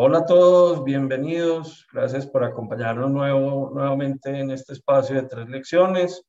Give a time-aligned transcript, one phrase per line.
[0.00, 1.84] Hola a todos, bienvenidos.
[1.92, 6.24] Gracias por acompañarnos nuevo, nuevamente en este espacio de tres lecciones.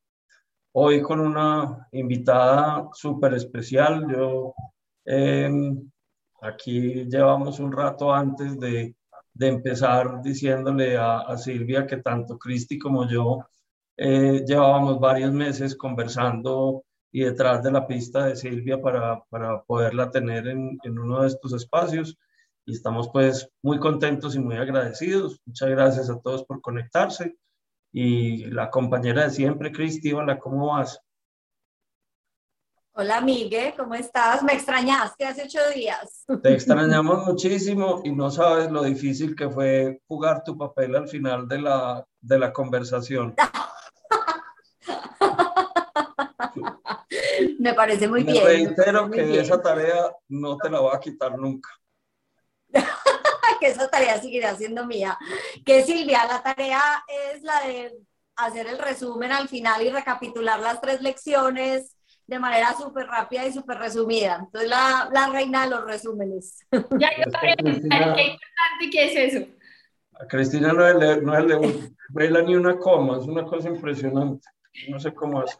[0.71, 4.07] Hoy con una invitada súper especial.
[4.11, 4.55] Yo
[5.05, 5.87] em,
[6.41, 8.95] aquí llevamos un rato antes de,
[9.35, 13.45] de empezar diciéndole a, a, Silvia que tanto Cristi como yo
[13.97, 20.09] eh, llevábamos varios meses conversando y detrás de la pista de Silvia para, para poderla
[20.09, 22.17] tener en, en uno de estos espacios
[22.65, 25.39] y estamos pues muy contentos y muy agradecidos.
[25.45, 27.35] Muchas gracias a todos por conectarse.
[27.91, 30.99] Y la compañera de siempre, Cristi, hola, ¿cómo vas?
[32.93, 34.43] Hola, Miguel, ¿cómo estás?
[34.43, 36.25] Me extrañaste hace ocho días.
[36.43, 41.47] Te extrañamos muchísimo y no sabes lo difícil que fue jugar tu papel al final
[41.47, 43.33] de la, de la conversación.
[47.59, 48.45] Me parece muy Me bien.
[48.45, 49.41] reitero que bien.
[49.41, 51.69] esa tarea no te la voy a quitar nunca.
[53.59, 55.17] Que esa tarea seguirá siendo mía.
[55.65, 56.81] Que Silvia, la tarea
[57.33, 57.93] es la de
[58.35, 63.51] hacer el resumen al final y recapitular las tres lecciones de manera súper rápida y
[63.51, 64.37] súper resumida.
[64.45, 66.59] Entonces, la, la reina de los resúmenes.
[66.71, 69.45] Ya yo también, Cristina- qué importante que es eso.
[70.21, 74.47] A Cristina no le, no le vela ni una coma, es una cosa impresionante.
[74.89, 75.57] No sé cómo hace.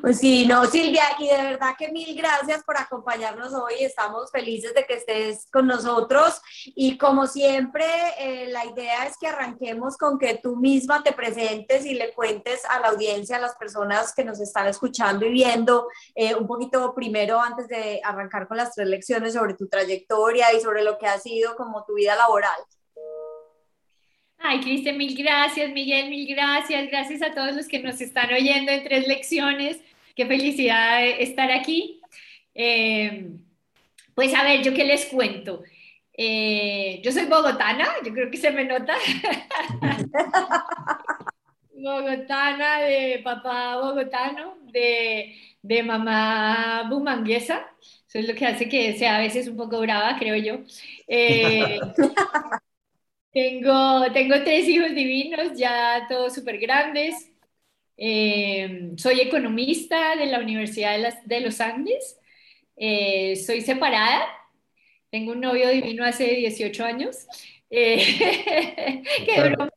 [0.00, 3.74] Pues sí, no, Silvia, y de verdad que mil gracias por acompañarnos hoy.
[3.80, 6.40] Estamos felices de que estés con nosotros.
[6.64, 7.84] Y como siempre,
[8.18, 12.64] eh, la idea es que arranquemos con que tú misma te presentes y le cuentes
[12.66, 16.94] a la audiencia, a las personas que nos están escuchando y viendo, eh, un poquito
[16.94, 21.06] primero, antes de arrancar con las tres lecciones sobre tu trayectoria y sobre lo que
[21.06, 22.60] ha sido como tu vida laboral.
[24.44, 26.88] Ay, Cristian, mil gracias, Miguel, mil gracias.
[26.88, 29.80] Gracias a todos los que nos están oyendo en tres lecciones.
[30.16, 32.00] Qué felicidad estar aquí.
[32.54, 33.30] Eh,
[34.14, 35.62] pues a ver, yo qué les cuento.
[36.14, 38.94] Eh, yo soy bogotana, yo creo que se me nota.
[41.72, 47.66] bogotana, de papá bogotano, de, de mamá bumanguesa.
[48.08, 50.64] Eso es lo que hace que sea a veces un poco brava, creo yo.
[51.06, 51.78] Eh,
[53.32, 57.30] tengo, tengo tres hijos divinos, ya todos súper grandes.
[57.96, 62.18] Eh, soy economista de la Universidad de, las, de los Andes.
[62.76, 64.26] Eh, soy separada.
[65.10, 67.26] Tengo un novio divino hace 18 años.
[67.70, 69.68] Eh, que duró,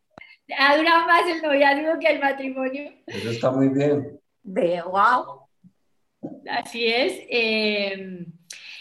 [0.57, 2.91] ha durado más el noviazgo que el matrimonio.
[3.07, 4.19] Eso está muy bien.
[4.43, 5.47] De wow.
[6.49, 7.21] Así es.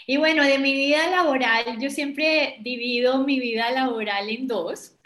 [0.06, 4.96] Y bueno, de mi vida laboral, yo siempre divido mi vida laboral en dos.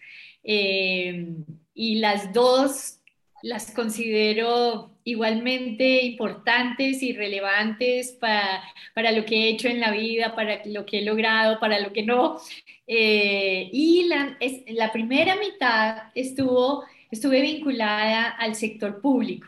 [0.43, 1.35] Eh,
[1.75, 2.99] y las dos
[3.43, 8.63] las considero igualmente importantes y relevantes para,
[8.95, 11.93] para, lo que he hecho en la vida, para lo que he logrado, para lo
[11.93, 12.39] que no.
[12.87, 19.47] Eh, y la, es, la, primera mitad estuvo, estuve vinculada al sector público.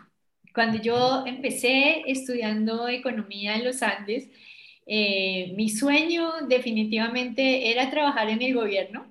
[0.55, 4.29] Cuando yo empecé estudiando economía en los Andes,
[4.91, 9.07] eh, mi sueño definitivamente era trabajar en el gobierno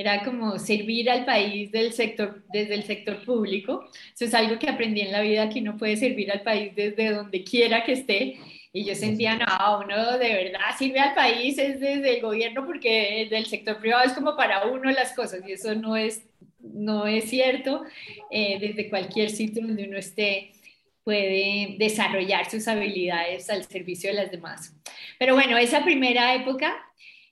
[0.00, 3.84] era como servir al país del sector, desde el sector público.
[4.14, 7.12] Eso es algo que aprendí en la vida, que uno puede servir al país desde
[7.12, 8.38] donde quiera que esté.
[8.72, 13.26] Y yo sentía, no, uno de verdad sirve al país es desde el gobierno porque
[13.28, 16.24] del sector privado es como para uno las cosas y eso no es,
[16.60, 17.82] no es cierto.
[18.30, 20.52] Eh, desde cualquier sitio donde uno esté
[21.04, 24.79] puede desarrollar sus habilidades al servicio de las demás.
[25.20, 26.74] Pero bueno, esa primera época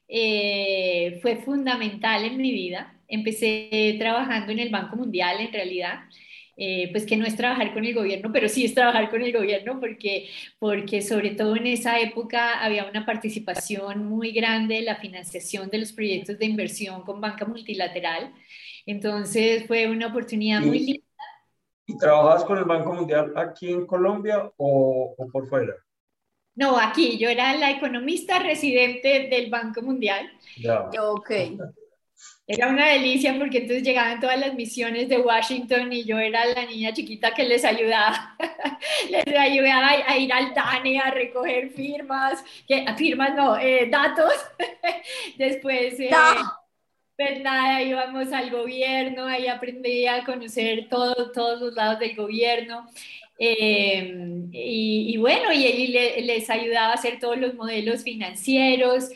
[0.08, 2.94] eh, fue fundamental en mi vida.
[3.08, 6.00] Empecé trabajando en el Banco Mundial en realidad.
[6.58, 9.32] Eh, pues que no es trabajar con el gobierno, pero sí es trabajar con el
[9.32, 10.28] gobierno porque,
[10.58, 15.78] porque sobre todo en esa época había una participación muy grande de la financiación de
[15.78, 18.34] los proyectos de inversión con banca multilateral.
[18.84, 21.06] Entonces fue una oportunidad muy linda.
[21.86, 25.72] ¿Y trabajas con el Banco Mundial aquí en Colombia o, o por fuera?
[26.58, 30.28] No, aquí yo era la economista residente del Banco Mundial.
[30.56, 30.90] Ya.
[31.00, 31.30] Ok.
[32.50, 36.64] Era una delicia porque entonces llegaban todas las misiones de Washington y yo era la
[36.64, 38.38] niña chiquita que les ayudaba,
[39.10, 44.32] les ayudaba a ir al DANE a recoger firmas, que, firmas no, eh, datos.
[45.36, 46.50] Después, eh, No.
[47.18, 52.88] pues nada, íbamos al gobierno, ahí aprendí a conocer todo, todos los lados del gobierno.
[53.38, 59.10] Eh, y, y, bueno, y él le, les ayudaba a hacer todos los modelos financieros.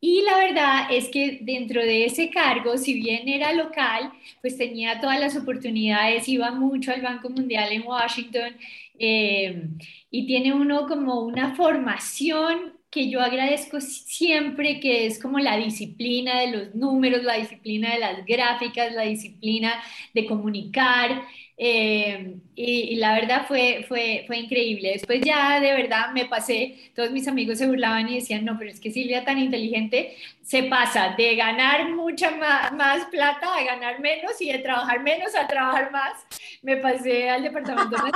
[0.00, 5.00] Y la verdad es que dentro de ese cargo, si bien era local, pues tenía
[5.00, 8.56] todas las oportunidades, iba mucho al Banco Mundial en Washington
[8.98, 9.68] eh,
[10.10, 16.40] y tiene uno como una formación que yo agradezco siempre, que es como la disciplina
[16.40, 19.82] de los números, la disciplina de las gráficas, la disciplina
[20.14, 21.22] de comunicar.
[21.58, 24.92] Eh, y, la verdad fue, fue, fue increíble.
[24.94, 28.70] Después ya de verdad me pasé, todos mis amigos se burlaban y decían, no, pero
[28.70, 34.00] es que Silvia tan inteligente se pasa de ganar mucha más, más plata a ganar
[34.00, 36.26] menos y de trabajar menos a trabajar más.
[36.62, 38.12] Me pasé al departamento de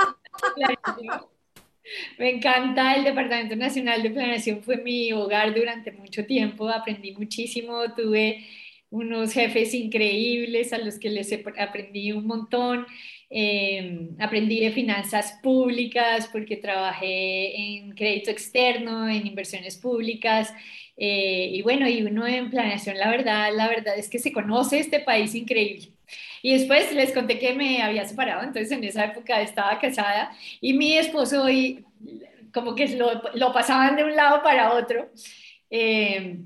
[2.17, 7.93] Me encanta el Departamento Nacional de Planeación, fue mi hogar durante mucho tiempo, aprendí muchísimo,
[7.95, 8.45] tuve
[8.89, 12.85] unos jefes increíbles a los que les aprendí un montón.
[13.33, 20.53] Em, aprendí de finanzas públicas porque trabajé en crédito externo, en inversiones públicas.
[20.97, 24.79] Eh, y bueno, y uno en planeación, la verdad, la verdad es que se conoce
[24.79, 25.93] este país increíble.
[26.41, 30.73] Y después les conté que me había separado, entonces en esa época estaba casada y
[30.73, 31.85] mi esposo y
[32.53, 35.09] como que lo, lo pasaban de un lado para otro.
[35.69, 36.39] Eh,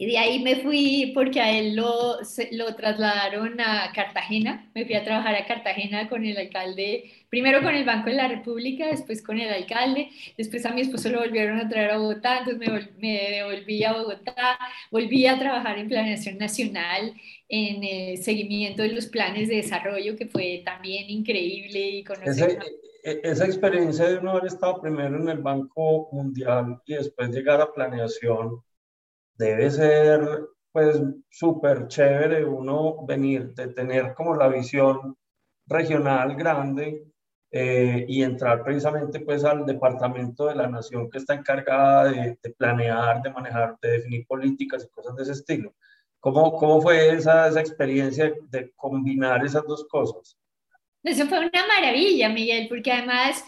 [0.00, 2.16] y de ahí me fui porque a él lo,
[2.52, 4.66] lo trasladaron a Cartagena.
[4.74, 8.26] Me fui a trabajar a Cartagena con el alcalde, primero con el Banco de la
[8.26, 10.08] República, después con el alcalde,
[10.38, 13.92] después a mi esposo lo volvieron a traer a Bogotá, entonces me, me devolví a
[13.92, 14.58] Bogotá,
[14.90, 17.12] volví a trabajar en Planeación Nacional,
[17.50, 22.58] en el seguimiento de los planes de desarrollo, que fue también increíble y conocer...
[23.04, 27.28] E, e, esa experiencia de uno haber estado primero en el Banco Mundial y después
[27.28, 28.62] llegar a Planeación
[29.40, 30.20] debe ser
[30.70, 31.00] pues
[31.30, 35.16] súper chévere uno venir, de tener como la visión
[35.66, 37.06] regional grande
[37.50, 43.22] eh, y entrar precisamente pues al departamento de la nación que está encargada de, planear,
[43.22, 45.74] de manejar, de definir políticas y cosas de ese estilo.
[46.20, 50.36] ¿Cómo, cómo fue esa, esa experiencia de combinar esas dos cosas?
[51.02, 53.42] Eso fue una maravilla, Miguel, porque además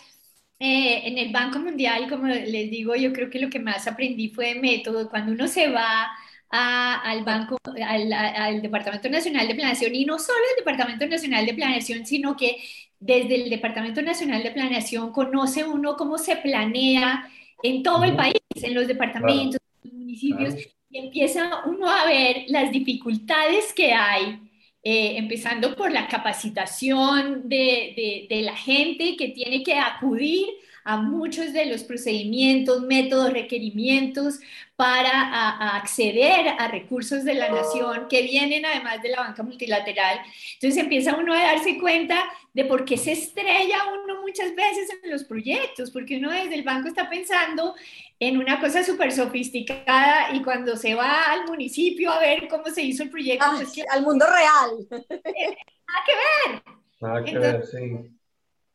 [0.65, 4.29] eh, en el Banco Mundial, como les digo, yo creo que lo que más aprendí
[4.29, 5.11] fue método.
[5.11, 6.09] Cuando uno se va
[6.49, 12.07] al Banco, al, Departamento Nacional de Planeación, y no solo el Departamento Nacional de Planeación,
[12.07, 12.59] sino que
[13.01, 17.29] desde el Departamento Nacional de Planeación conoce uno cómo se planea
[17.65, 20.55] en todo el país, en los departamentos, en los municipios,
[20.91, 24.39] y empieza uno a ver las dificultades que hay
[24.85, 30.49] eh, empezando por la capacitación de, la gente que tiene que acudir
[30.85, 34.41] a muchos de los procedimientos, métodos, requerimientos
[34.77, 40.21] para acceder a recursos de la nación que vienen además de la banca multilateral.
[40.55, 45.11] Entonces empieza uno a darse cuenta de por qué se estrella uno muchas veces en
[45.11, 47.75] los proyectos, porque uno desde el banco está pensando
[48.19, 52.83] en una cosa súper sofisticada y cuando se va al municipio a ver cómo se
[52.83, 54.87] hizo el proyecto, ah, pues al mundo real.
[54.91, 56.63] Nada que ver.
[57.01, 58.17] Nada que ver, sí.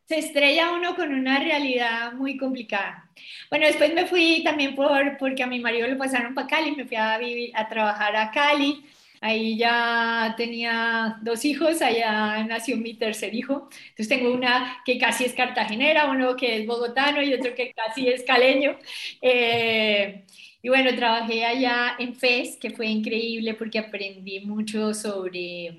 [0.07, 3.09] Se estrella uno con una realidad muy complicada.
[3.49, 6.85] Bueno, después me fui también por, porque a mi marido lo pasaron para Cali, me
[6.85, 8.85] fui a, vivir, a trabajar a Cali.
[9.19, 13.67] Ahí ya tenía dos hijos, allá nació mi tercer hijo.
[13.89, 18.07] Entonces tengo una que casi es cartagenera, uno que es bogotano y otro que casi
[18.07, 18.77] es caleño.
[19.21, 20.23] Eh,
[20.61, 25.77] y bueno, trabajé allá en FES, que fue increíble porque aprendí mucho sobre,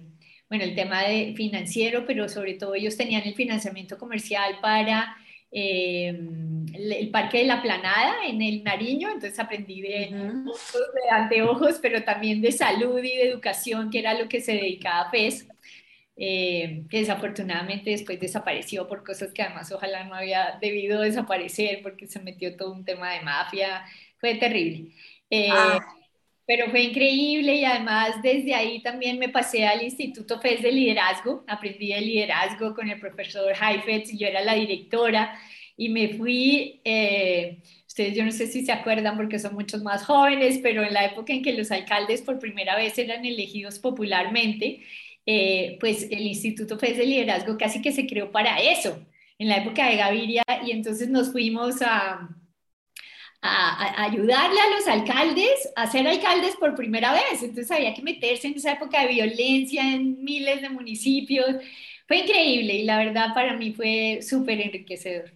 [0.48, 5.16] bueno, el tema de financiero, pero sobre todo ellos tenían el financiamiento comercial para
[5.50, 6.08] eh,
[6.74, 12.40] el Parque de la Planada en el Nariño, entonces aprendí de, de anteojos, pero también
[12.40, 15.46] de salud y de educación, que era lo que se dedicaba a FES,
[16.16, 22.06] eh, que desafortunadamente después desapareció por cosas que además ojalá no había debido desaparecer porque
[22.06, 23.84] se metió todo un tema de mafia,
[24.18, 24.92] fue terrible.
[25.30, 25.78] Eh, ah.
[26.48, 31.44] Pero fue increíble y además desde ahí también me pasé al Instituto FES de Liderazgo,
[31.46, 35.38] aprendí de liderazgo con el profesor Heifetz y yo era la directora
[35.76, 40.06] y me fui, eh, ustedes yo no sé si se acuerdan porque son muchos más
[40.06, 44.80] jóvenes, pero en la época en que los alcaldes por primera vez eran elegidos popularmente,
[45.26, 49.06] eh, pues el Instituto FES de Liderazgo casi que se creó para eso,
[49.38, 52.30] en la época de Gaviria, y entonces nos fuimos a,
[53.40, 57.42] a, ayudarle a los alcaldes a ser alcaldes por primera vez.
[57.42, 61.56] Entonces había que meterse en esa época de violencia en miles de municipios.
[62.06, 65.32] Fue increíble y la verdad para mí fue súper enriquecedor.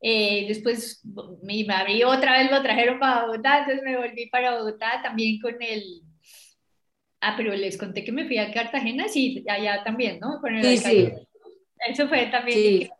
[0.00, 1.02] Eh, después
[1.42, 5.54] me abrí otra vez, lo trajeron para Bogotá, entonces me volví para Bogotá también con
[5.62, 6.02] el...
[7.22, 10.42] Ah, pero les conté que me fui a Cartagena, sí, allá también, ¿no?
[10.42, 11.12] Con el sí, sí.
[11.88, 12.90] Eso fue también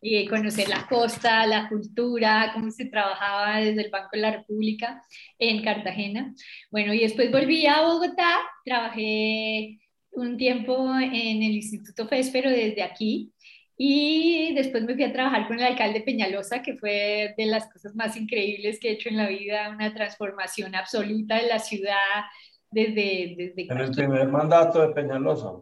[0.00, 5.02] y conocer la costa, la cultura, cómo se trabajaba desde el Banco de la República
[5.38, 6.34] en Cartagena.
[6.70, 9.78] Bueno, y después volví a Bogotá, trabajé
[10.10, 13.32] un tiempo en el Instituto FES, pero desde aquí,
[13.78, 17.94] Y después me fui a trabajar con el alcalde Peñalosa, que fue de las cosas
[17.94, 22.24] más increíbles que he hecho en la vida, una transformación absoluta de la ciudad
[22.70, 23.34] desde...
[23.36, 25.52] desde en el primer mandato de Peñalosa.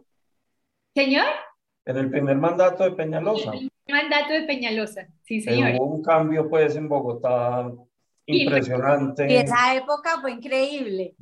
[0.95, 1.25] Señor.
[1.85, 3.51] En el primer mandato de Peñalosa.
[3.53, 5.73] En el primer mandato de Peñalosa, sí, señor.
[5.79, 7.71] hubo un cambio, pues, en Bogotá
[8.25, 9.31] impresionante.
[9.31, 11.15] Y esa época fue increíble.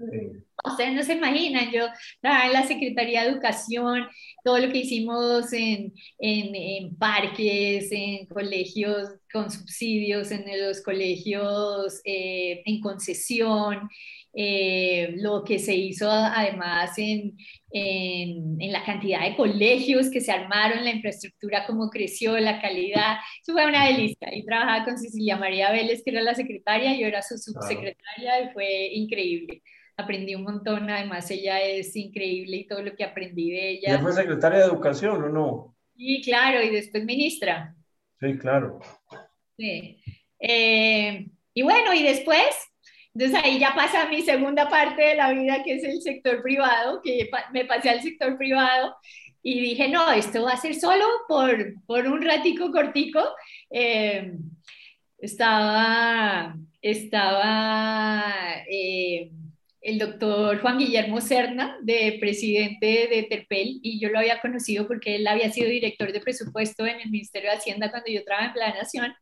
[0.64, 1.88] Ustedes no se imaginan, yo
[2.22, 4.08] trabajaba en la Secretaría de Educación,
[4.44, 12.02] todo lo que hicimos en, en, en, parques, en colegios con subsidios, en los colegios
[12.04, 13.90] eh, en concesión,
[14.36, 17.38] eh, lo que se hizo además en,
[17.72, 23.18] en, en, la cantidad de colegios que se armaron, la infraestructura, cómo creció, la calidad.
[23.42, 24.36] Eso fue una delicia.
[24.36, 28.54] Y trabajaba con Cecilia María Vélez, que era la secretaria, yo era su subsecretaria y
[28.54, 29.62] fue increíble.
[29.96, 33.92] Aprendí un montón, además ella es increíble y todo lo que aprendí de ella.
[33.92, 35.76] ¿Ya fue secretaria de Educación o no?
[35.96, 37.76] Sí, claro, y después ministra.
[38.20, 38.80] Sí, claro.
[39.58, 40.02] Sí.
[40.40, 42.74] Eh, y bueno, y después
[43.14, 47.00] entonces ahí ya pasa mi segunda parte de la vida, que es el sector privado,
[47.04, 48.96] que me pasé al sector privado
[49.44, 53.22] y dije, no, esto va a ser solo por, por un ratico cortico.
[53.70, 54.34] Eh,
[55.20, 58.24] estaba estaba
[58.70, 59.32] eh,
[59.84, 65.16] el doctor Juan Guillermo Serna, de presidente de Terpel, y yo lo había conocido porque
[65.16, 68.54] él había sido director de presupuesto en el Ministerio de Hacienda cuando yo trabajaba en
[68.54, 69.14] Planación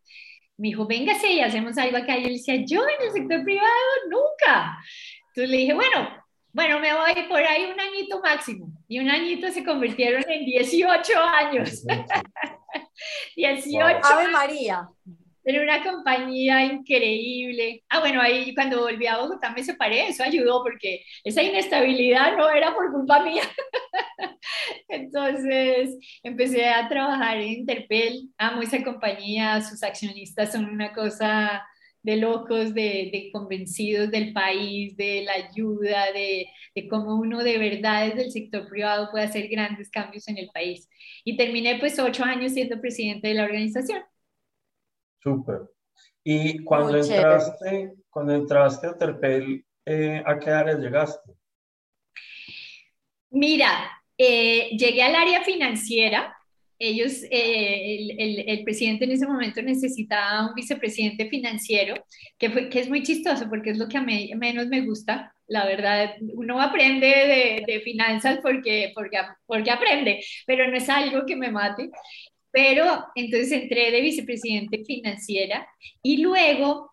[0.62, 2.18] me dijo, véngase y hacemos algo acá.
[2.18, 3.68] Y él decía, yo en el sector privado
[4.12, 4.78] nunca.
[5.30, 6.08] Entonces le dije, bueno,
[6.54, 8.72] bueno, me voy por ahí un añito máximo.
[8.88, 11.84] Y un añito se convirtieron en 18 años.
[13.36, 14.00] 18.
[14.04, 14.88] Ave María.
[15.44, 17.84] En una compañía increíble.
[17.90, 22.50] Ah, bueno, ahí cuando volví a Bogotá me separé, eso ayudó porque esa inestabilidad no
[22.50, 23.42] era por culpa mía.
[24.90, 31.64] Entonces empecé a trabajar en Interpel, amo esa compañía, sus accionistas son una cosa
[32.04, 37.58] de locos, de, de convencidos del país, de la ayuda, de, de, cómo uno de
[37.58, 40.90] verdad desde el sector privado puede hacer grandes cambios en el país.
[41.24, 44.02] Y terminé pues ocho años siendo presidente de la organización.
[45.22, 45.62] Súper.
[46.24, 51.32] Y cuando entraste, cuando entraste a Terpel, eh, ¿a qué área llegaste?
[53.32, 56.36] Mira, eh, llegué al área financiera.
[56.78, 62.04] Ellos, eh, el, el, presidente en ese momento necesitaba un vicepresidente financiero,
[62.40, 65.34] que, fue, que es muy chistoso porque es lo que a mí menos me gusta.
[65.48, 71.26] La verdad, uno aprende de, de finanzas porque, porque, porque aprende, pero no es algo
[71.26, 71.92] que me mate.
[72.52, 75.68] Pero entonces entré de vicepresidente financiera
[76.04, 76.92] y luego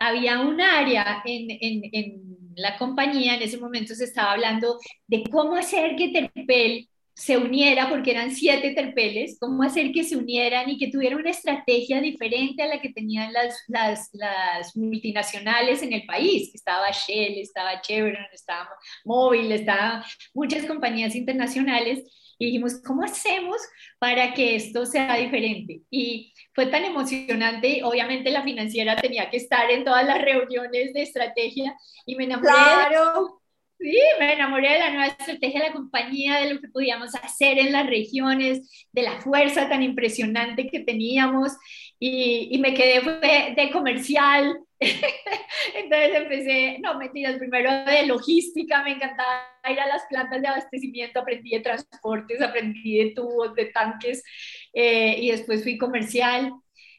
[0.00, 5.24] había un área en, en, en, la compañía, en ese momento se estaba hablando de
[5.30, 10.68] cómo hacer que Terpel se uniera, porque eran siete terpeles, cómo hacer que se unieran
[10.68, 15.94] y que tuvieran una estrategia diferente a la que tenían las, las, las multinacionales en
[15.94, 16.54] el país.
[16.54, 18.68] Estaba Shell, estaba Chevron, estaba
[19.06, 20.02] Móvil, estaban
[20.34, 22.04] muchas compañías internacionales
[22.38, 23.56] y dijimos, ¿cómo hacemos
[23.98, 25.82] para que esto sea diferente?
[25.90, 31.02] Y fue tan emocionante, obviamente la financiera tenía que estar en todas las reuniones de
[31.02, 32.52] estrategia y me enamoré.
[32.52, 33.40] Claro.
[33.78, 37.58] Sí, me enamoré de la nueva estrategia de la compañía, de lo que podíamos hacer
[37.58, 41.52] en las regiones, de la fuerza tan impresionante que teníamos
[41.98, 43.02] y, y me quedé
[43.54, 44.58] de comercial.
[44.78, 51.20] Entonces empecé, no mentiras, primero de logística, me encantaba ir a las plantas de abastecimiento,
[51.20, 54.22] aprendí de transportes, aprendí de tubos, de tanques
[54.72, 56.52] eh, y después fui comercial.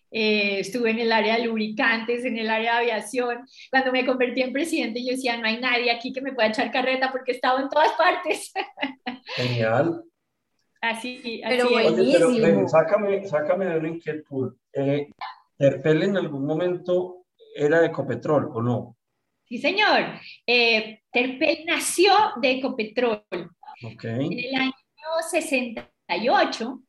[0.10, 3.46] Eh, estuve en el área de lubricantes, en el área de aviación.
[3.70, 6.72] Cuando me convertí en presidente, yo decía, no hay nadie aquí que me pueda echar
[6.72, 8.54] carreta porque he estado en todas partes.
[9.36, 10.04] Genial.
[10.82, 12.30] Así, pero así buenísimo.
[12.34, 14.56] Pero, ven, sácame, sácame de una inquietud.
[14.74, 15.10] Eh,
[15.58, 17.17] ¿Terpel en algún momento
[17.58, 18.98] era de Ecopetrol o no?
[19.46, 20.20] Sí, señor.
[20.46, 22.12] Eh, Terpel nació
[22.42, 23.24] de Ecopetrol.
[23.82, 24.26] Okay.
[24.28, 24.74] En el año
[25.30, 26.82] 68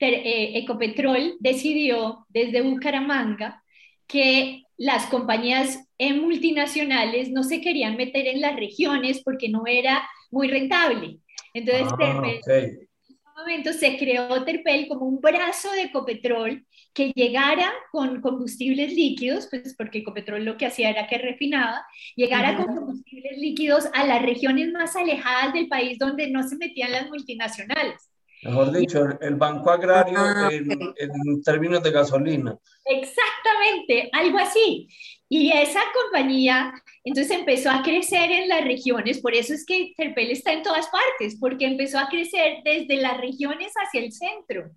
[0.00, 3.62] eh, Ecopetrol decidió desde Bucaramanga
[4.06, 10.48] que las compañías multinacionales no se querían meter en las regiones porque no era muy
[10.48, 11.18] rentable.
[11.54, 12.88] Entonces, Ah, Terpel.
[13.36, 19.74] Momento se creó Terpel como un brazo de Ecopetrol que llegara con combustibles líquidos, pues
[19.76, 21.84] porque Ecopetrol lo que hacía era que refinaba,
[22.16, 26.92] llegara con combustibles líquidos a las regiones más alejadas del país donde no se metían
[26.92, 28.11] las multinacionales.
[28.42, 32.58] Mejor dicho, el banco agrario Ah, en, en términos de gasolina.
[32.84, 34.88] Exactamente, algo así.
[35.28, 40.30] Y esa compañía entonces empezó a crecer en las regiones, por eso es que Terpel
[40.30, 44.70] está en todas partes, porque empezó a crecer desde las regiones hacia el centro,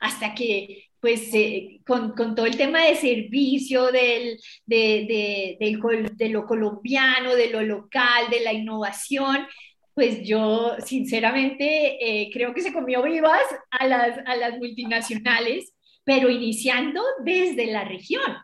[0.00, 5.78] hasta que pues eh, con, con, todo el tema de servicio, del, de, de,
[6.14, 9.46] de, lo colombiano, de lo local, de la innovación,
[10.00, 16.30] pues yo sinceramente eh, creo que se comió vivas a las, a las multinacionales, pero
[16.30, 18.34] iniciando desde la región.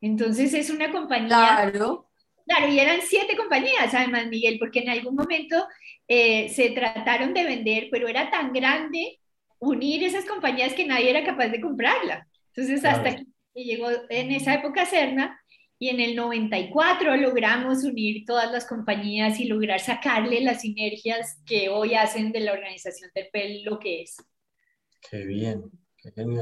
[0.00, 1.26] Entonces es una compañía...
[1.72, 2.08] Claro.
[2.46, 5.66] Claro, y eran siete compañías además, Miguel, porque en algún momento
[6.06, 9.18] eh, se trataron de vender, pero era tan grande
[9.58, 12.28] unir esas compañías que nadie era capaz de comprarla.
[12.54, 13.24] Entonces, hasta que
[13.54, 15.39] llegó en esa época Cerna,
[15.82, 21.70] y en el 94 logramos unir todas las compañías y lograr sacarle las sinergias que
[21.70, 24.16] hoy hacen de la organización Terpel lo que es.
[25.10, 25.64] Qué bien.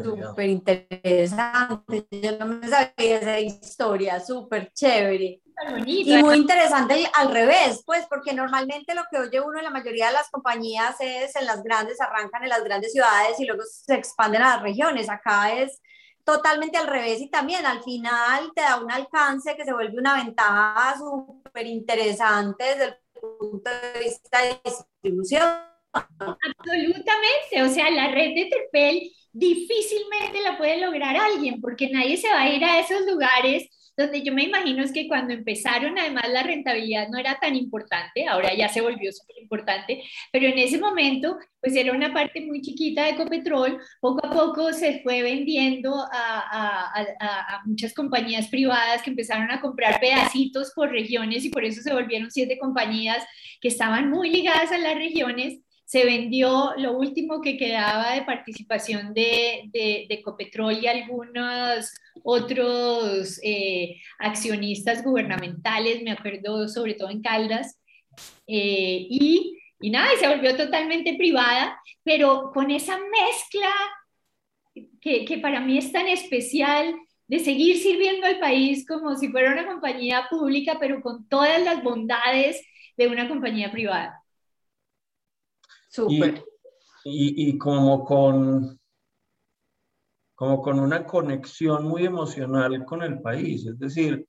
[0.02, 2.06] Súper interesante.
[2.10, 5.40] Yo no me sabía esa historia, súper chévere.
[5.86, 10.08] Y muy interesante al revés, pues, porque normalmente lo que oye uno en la mayoría
[10.08, 13.94] de las compañías es en las grandes, arrancan en las grandes ciudades y luego se
[13.94, 15.08] expanden a las regiones.
[15.08, 15.80] Acá es
[16.28, 20.22] totalmente al revés y también al final te da un alcance que se vuelve una
[20.22, 25.42] ventaja súper interesante desde el punto de vista de distribución.
[25.94, 32.28] Absolutamente, o sea, la red de Terpel difícilmente la puede lograr alguien porque nadie se
[32.28, 33.66] va a ir a esos lugares
[33.98, 38.28] donde yo me imagino es que cuando empezaron, además la rentabilidad no era tan importante,
[38.28, 42.62] ahora ya se volvió súper importante, pero en ese momento, pues era una parte muy
[42.62, 49.02] chiquita de Ecopetrol, poco a poco se fue vendiendo a, a, a, muchas compañías privadas
[49.02, 53.26] que empezaron a comprar pedacitos por regiones y por eso se volvieron siete compañías
[53.60, 59.14] que estaban muy ligadas a las regiones se vendió lo último que quedaba de participación
[59.14, 61.90] de, de, Ecopetrol y algunos
[62.22, 67.80] otros eh, accionistas gubernamentales, me acuerdo sobre todo en Caldas,
[68.46, 73.70] eh, y, y nada, se volvió totalmente privada, pero con esa mezcla
[75.00, 76.96] que, que para mí es tan especial
[77.28, 81.82] de seguir sirviendo al país como si fuera una compañía pública, pero con todas las
[81.82, 82.62] bondades
[82.98, 84.22] de una compañía privada.
[87.04, 88.78] Y, y, como con
[90.34, 93.66] como con una conexión muy emocional con el país.
[93.66, 94.24] Es decir,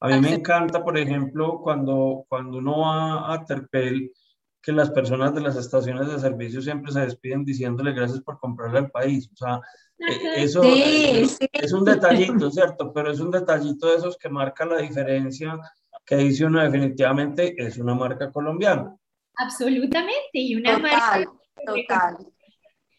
[0.00, 4.12] a mí me encanta, por ejemplo, cuando, cuando uno va a Terpel,
[4.60, 8.80] que las personas de las estaciones de servicio siempre se despiden diciéndole gracias por comprarle
[8.80, 9.30] al país.
[9.32, 9.60] O sea,
[9.98, 12.92] e, eso es, es, un detallito, ¿cierto?
[12.92, 15.58] Pero es un detallito de esos que marca la diferencia,
[16.04, 18.94] que dice uno definitivamente es una marca colombiana.
[19.36, 21.28] Absolutamente, y una total,
[21.66, 22.16] Total.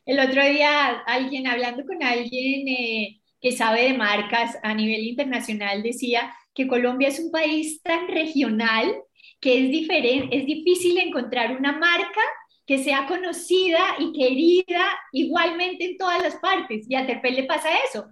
[0.06, 5.82] El otro día alguien, hablando con alguien eh, que sabe de marcas a nivel internacional,
[5.82, 8.96] decía que Colombia es un país tan regional
[9.40, 12.22] que es, diferente, es difícil encontrar una marca
[12.66, 16.86] que sea conocida y querida igualmente en todas las partes.
[16.90, 18.08] Y a Terpel le pasa eso.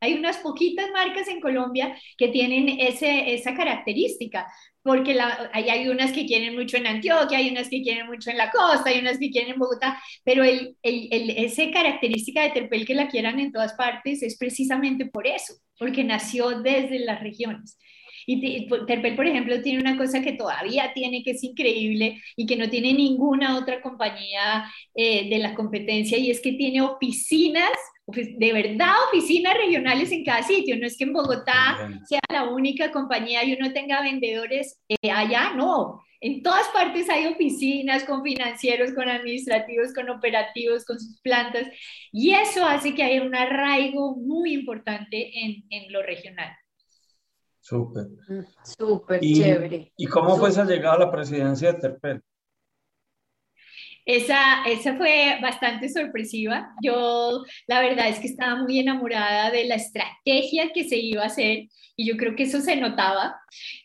[0.00, 4.46] Hay unas poquitas marcas en Colombia que tienen ese, esa característica,
[4.86, 8.30] porque la, hay, hay, unas que quieren mucho en Antioquia, hay unas que quieren mucho
[8.30, 12.42] en la costa, hay unas que quieren en Bogotá, pero el, el, el, esa característica
[12.42, 17.00] de Terpel que la quieran en todas partes es precisamente por eso, porque nació desde
[17.00, 17.76] las regiones.
[18.28, 22.56] Y Terpel, por ejemplo, tiene una cosa que todavía tiene, que es increíble y que
[22.56, 27.70] no tiene ninguna otra compañía eh, de la competencia, y es que tiene oficinas
[28.06, 30.76] de verdad oficinas regionales en cada sitio.
[30.78, 35.52] No es que en Bogotá sea la única compañía y uno tenga vendedores eh, allá,
[35.54, 36.02] no.
[36.20, 41.68] En todas partes hay oficinas con financieros, con administrativos, con operativos, con sus plantas.
[42.10, 46.52] Y eso hace que haya un arraigo muy importante en, en lo regional.
[47.60, 48.06] Súper.
[48.28, 49.92] Mm, súper chévere.
[49.96, 52.22] ¿Y cómo fue esa llegada a la presidencia de Terpel?
[54.06, 56.70] Esa, esa fue bastante sorpresiva.
[56.82, 61.26] Yo la verdad es que estaba muy enamorada de la estrategia que se iba a
[61.26, 63.36] hacer y yo creo que eso se notaba.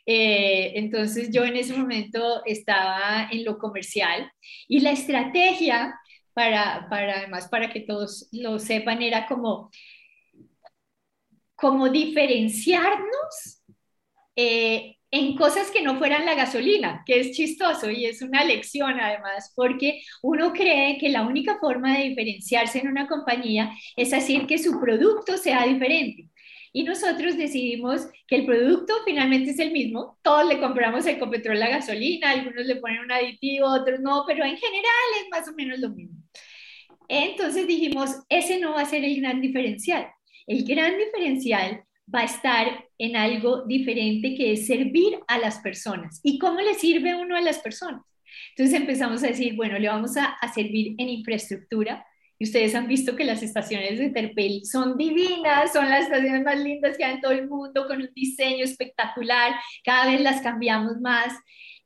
[0.06, 4.32] Eh, entonces yo en ese momento estaba en lo comercial
[4.68, 5.96] y la estrategia,
[6.34, 9.72] para, para además para que todos lo sepan, era como,
[11.56, 13.64] como diferenciarnos.
[14.36, 19.00] Eh, en cosas que no fueran la gasolina, que es chistoso y es una lección
[19.00, 24.48] además, porque uno cree que la única forma de diferenciarse en una compañía es hacer
[24.48, 26.30] que su producto sea diferente.
[26.74, 30.18] Y nosotros decidimos que el producto finalmente es el mismo.
[30.22, 34.46] Todos le compramos el Ecopetrol la gasolina, algunos le ponen un aditivo, otros no, pero
[34.46, 36.18] en general es más o menos lo mismo.
[37.10, 40.08] Entonces dijimos, ese no va a ser el gran diferencial.
[40.48, 46.20] El gran diferencial va a estar en algo diferente que es servir a las personas.
[46.24, 48.04] ¿Y cómo le sirve uno a las personas?
[48.56, 52.06] Entonces empezamos a decir, bueno, le vamos a, a servir en infraestructura,
[52.42, 56.60] y ustedes han visto que las estaciones de Terpel son divinas, son las estaciones más
[56.60, 61.00] lindas que hay en todo el mundo, con un diseño espectacular, cada vez las cambiamos
[61.00, 61.36] más.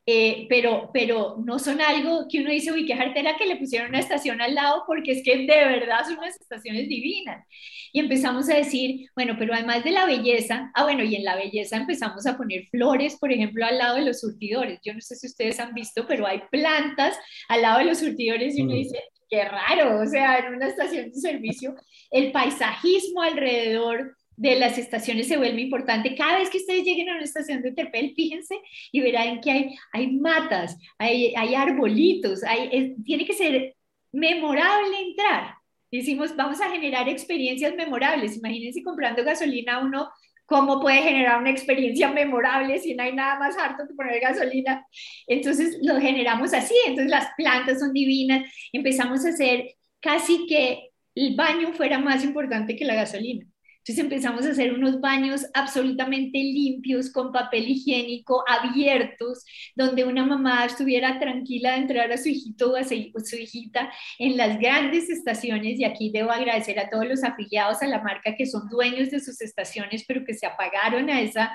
[0.07, 3.89] Eh, pero, pero no son algo que uno dice, uy, qué jartera que le pusieron
[3.89, 7.43] una estación al lado, porque es que de verdad son unas estaciones divinas.
[7.91, 11.35] Y empezamos a decir, bueno, pero además de la belleza, ah, bueno, y en la
[11.35, 14.79] belleza empezamos a poner flores, por ejemplo, al lado de los surtidores.
[14.83, 18.57] Yo no sé si ustedes han visto, pero hay plantas al lado de los surtidores
[18.57, 21.75] y uno dice, qué raro, o sea, en una estación de servicio,
[22.11, 26.15] el paisajismo alrededor de las estaciones se vuelve importante.
[26.15, 28.59] Cada vez que ustedes lleguen a una estación de Terpel, fíjense
[28.91, 33.75] y verán que hay, hay matas, hay, hay arbolitos, hay, tiene que ser
[34.11, 35.55] memorable entrar.
[35.91, 38.37] Decimos, vamos a generar experiencias memorables.
[38.37, 40.09] Imagínense comprando gasolina uno
[40.45, 44.85] cómo puede generar una experiencia memorable si no hay nada más harto que poner gasolina.
[45.27, 51.35] Entonces lo generamos así, entonces las plantas son divinas, empezamos a hacer casi que el
[51.35, 53.47] baño fuera más importante que la gasolina.
[53.87, 59.45] Entonces empezamos a hacer unos baños absolutamente limpios, con papel higiénico, abiertos,
[59.75, 64.37] donde una mamá estuviera tranquila de entrar a su hijito o a su hijita en
[64.37, 65.79] las grandes estaciones.
[65.79, 69.19] Y aquí debo agradecer a todos los afiliados a la marca que son dueños de
[69.19, 71.51] sus estaciones, pero que se apagaron a esa,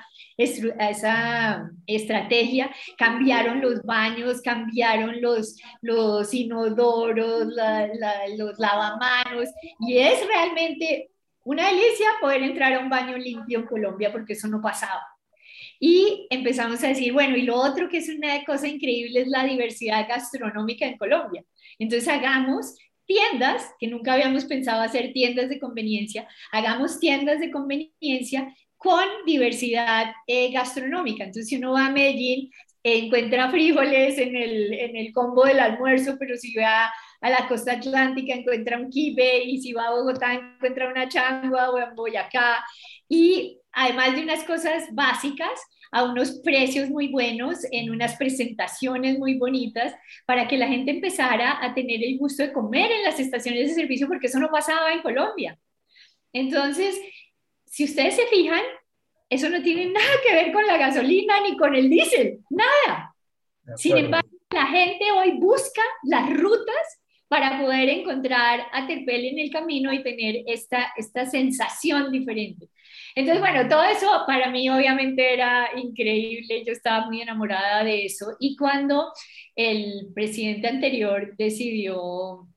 [0.78, 7.48] a esa estrategia, cambiaron los baños, cambiaron los, los inodoros,
[8.36, 9.48] los lavamanos,
[9.80, 11.10] y es realmente
[11.44, 15.02] una delicia poder entrar a un baño limpio en Colombia porque eso no pasaba.
[15.78, 19.44] Y empezamos a decir, bueno, y lo otro que es una cosa increíble es la
[19.44, 21.42] diversidad gastronómica en Colombia.
[21.78, 22.76] Entonces hagamos
[23.06, 30.12] tiendas, que nunca habíamos pensado hacer tiendas de conveniencia, hagamos tiendas de conveniencia con diversidad
[30.26, 31.24] eh, gastronómica.
[31.24, 32.50] Entonces, si uno va a Medellín,
[32.82, 37.72] encuentra frijoles en el, en el combo del almuerzo, pero si va a la costa
[37.72, 42.64] atlántica encuentra un kibe y si va a Bogotá encuentra una changua o en Boyacá.
[43.08, 45.60] Y además de unas cosas básicas,
[45.92, 51.62] a unos precios muy buenos, en unas presentaciones muy bonitas, para que la gente empezara
[51.64, 54.92] a tener el gusto de comer en las estaciones de servicio, porque eso no pasaba
[54.92, 55.58] en Colombia.
[56.32, 56.96] Entonces,
[57.66, 58.62] si ustedes se fijan,
[59.28, 63.14] eso no tiene nada que ver con la gasolina ni con el diésel, nada.
[63.76, 66.99] Sin embargo, la gente hoy busca las rutas
[67.30, 72.68] para poder encontrar a Terpel en el camino y tener esta, esta sensación diferente.
[73.14, 78.36] Entonces, bueno, todo eso para mí obviamente era increíble, yo estaba muy enamorada de eso
[78.40, 79.12] y cuando
[79.54, 82.48] el presidente anterior decidió,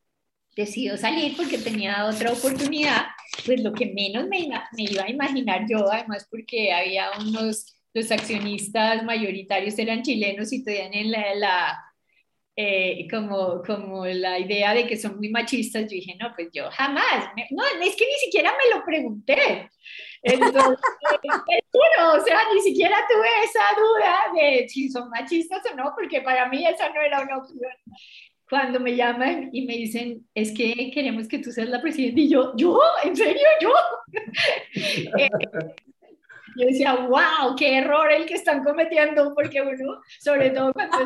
[0.56, 3.04] decidió salir porque tenía otra oportunidad,
[3.46, 8.12] pues lo que menos me, me iba a imaginar yo, además porque había unos, los
[8.12, 11.83] accionistas mayoritarios eran chilenos y tenían la, la
[12.56, 16.70] eh, como, como la idea de que son muy machistas, yo dije, no, pues yo
[16.72, 19.70] jamás, no, es que ni siquiera me lo pregunté.
[20.22, 26.22] Entonces, o sea, ni siquiera tuve esa duda de si son machistas o no, porque
[26.22, 27.72] para mí esa no era una opción.
[28.48, 32.30] Cuando me llaman y me dicen, es que queremos que tú seas la presidenta, y
[32.30, 32.80] yo, ¿yo?
[33.04, 33.48] ¿En serio?
[33.62, 33.74] ¿Yo?
[35.18, 35.30] Eh,
[36.56, 41.00] yo decía, wow, qué error el que están cometiendo, porque uno, sobre todo cuando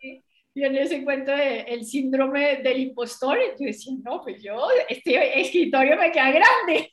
[0.00, 0.22] es
[0.54, 5.96] en ese cuento de el síndrome del impostor, yo decía, no, pues yo, este escritorio
[5.96, 6.92] me queda grande.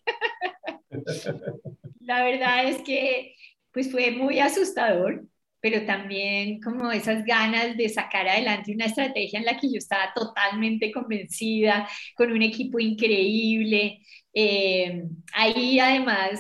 [2.02, 3.36] La verdad es que
[3.72, 5.28] pues fue muy asustador,
[5.60, 10.14] pero también como esas ganas de sacar adelante una estrategia en la que yo estaba
[10.16, 14.00] totalmente convencida, con un equipo increíble.
[14.34, 16.40] Eh, ahí además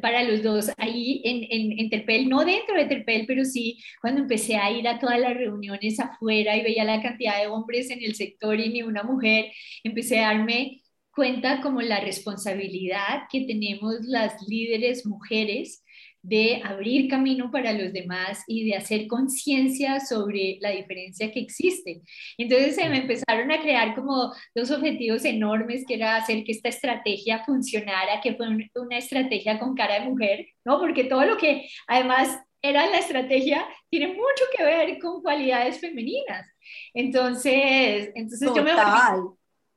[0.00, 4.56] para los dos ahí en, en, Terpel, no dentro de Terpel, pero sí cuando empecé
[4.56, 8.14] a ir a todas las reuniones afuera y veía la cantidad de hombres en el
[8.14, 9.46] sector y ni una mujer,
[9.84, 10.82] empecé a darme
[11.14, 15.81] cuenta como la responsabilidad que tenemos las líderes mujeres
[16.22, 22.00] de abrir camino para los demás y de hacer conciencia sobre la diferencia que existe.
[22.38, 26.68] Entonces se me empezaron a crear como dos objetivos enormes, que era hacer que esta
[26.68, 30.78] estrategia funcionara, que fue una estrategia con cara de mujer, ¿no?
[30.78, 36.46] Porque todo lo que además era la estrategia tiene mucho que ver con cualidades femeninas.
[36.94, 38.72] Entonces, entonces yo me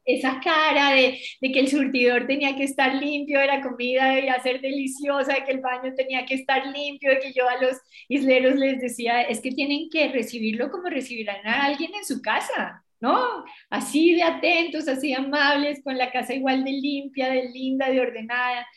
[0.06, 4.62] esa cara de, que el surtidor tenía que estar limpio, de la comida debía ser
[4.62, 8.56] deliciosa, de que el baño tenía que estar limpio, de que yo a los isleros
[8.56, 13.44] les decía, es que tienen que recibirlo como recibirán a alguien en su casa, ¿no?
[13.70, 18.68] Así de atentos, así amables, con la casa igual de limpia, de linda, de ordenada.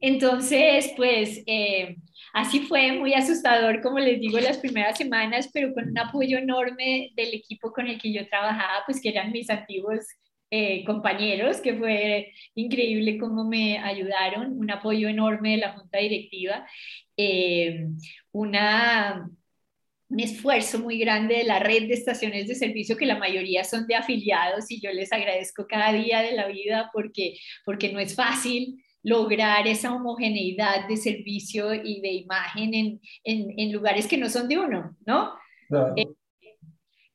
[0.00, 1.96] Entonces, pues eh,
[2.32, 7.10] así fue muy asustador, como les digo, las primeras semanas, pero con un apoyo enorme
[7.16, 10.06] del equipo con el que yo trabajaba, pues que eran mis antiguos
[10.56, 16.64] eh, compañeros, que fue increíble cómo me ayudaron, un apoyo enorme de la junta directiva,
[17.16, 17.88] eh,
[18.30, 19.28] una,
[20.08, 23.88] un esfuerzo muy grande de la red de estaciones de servicio, que la mayoría son
[23.88, 28.14] de afiliados y yo les agradezco cada día de la vida porque, porque no es
[28.14, 34.28] fácil lograr esa homogeneidad de servicio y de imagen en, en, en lugares que no
[34.28, 35.34] son de uno, ¿no?
[35.96, 36.06] Eh,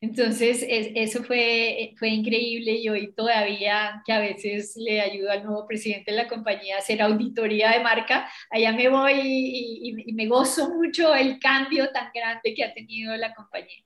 [0.01, 5.67] entonces, eso fue, fue increíble y hoy todavía que a veces le ayudo al nuevo
[5.67, 10.69] presidente de la compañía a hacer auditoría de marca, allá me voy y, me gozo
[10.69, 13.83] mucho el cambio tan grande que ha tenido la compañía.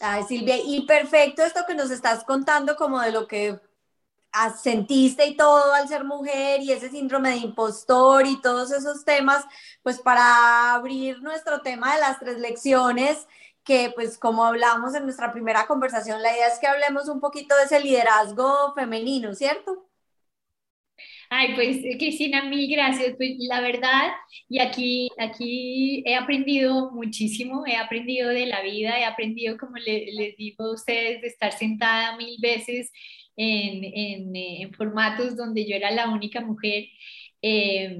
[0.00, 3.58] Ay, Silvia, y perfecto esto que nos estás contando como de lo que
[4.62, 9.44] sentiste y todo al ser mujer y ese síndrome de impostor y todos esos temas,
[9.82, 13.26] pues para abrir nuestro tema de las tres lecciones
[13.66, 17.56] que pues como hablamos en nuestra primera conversación, la idea es que hablemos un poquito
[17.56, 19.86] de ese liderazgo femenino, ¿cierto?
[21.30, 23.14] Ay, pues Cristina, mil gracias.
[23.16, 24.10] Pues la verdad,
[24.48, 30.36] y aquí, aquí he aprendido muchísimo, he aprendido de la vida, he aprendido, como les
[30.36, 32.92] digo a ustedes, de estar sentada mil veces
[33.36, 36.84] en, en, en formatos donde yo era la única mujer.
[37.42, 37.98] Eh,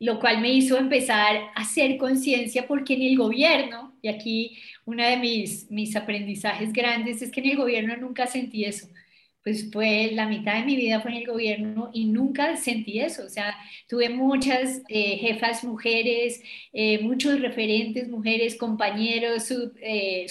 [0.00, 5.04] lo cual me hizo empezar a hacer conciencia porque en el gobierno, y aquí uno
[5.04, 8.88] de mis, mis aprendizajes grandes es que en el gobierno nunca sentí eso.
[9.44, 13.24] Pues fue la mitad de mi vida fue en el gobierno y nunca sentí eso.
[13.24, 13.56] O sea,
[13.88, 20.26] tuve muchas eh, jefas mujeres, eh, muchos referentes mujeres, compañeros, eh,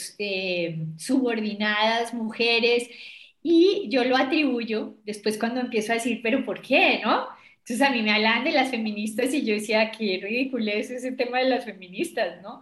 [0.98, 2.90] subordinadas mujeres.
[3.42, 7.00] Y yo lo atribuyo después cuando empiezo a decir, pero ¿por qué?
[7.04, 7.39] ¿No?
[7.60, 11.12] Entonces a mí me hablan de las feministas y yo decía, qué ridículo es ese
[11.12, 12.62] tema de las feministas, ¿no?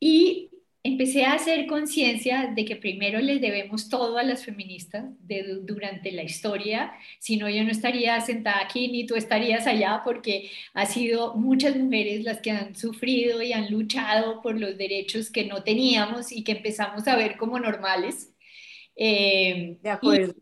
[0.00, 0.50] Y
[0.82, 6.10] empecé a hacer conciencia de que primero les debemos todo a las feministas de, durante
[6.10, 10.86] la historia, si no yo no estaría sentada aquí ni tú estarías allá porque ha
[10.86, 15.62] sido muchas mujeres las que han sufrido y han luchado por los derechos que no
[15.62, 18.32] teníamos y que empezamos a ver como normales.
[18.96, 20.34] Eh, de acuerdo.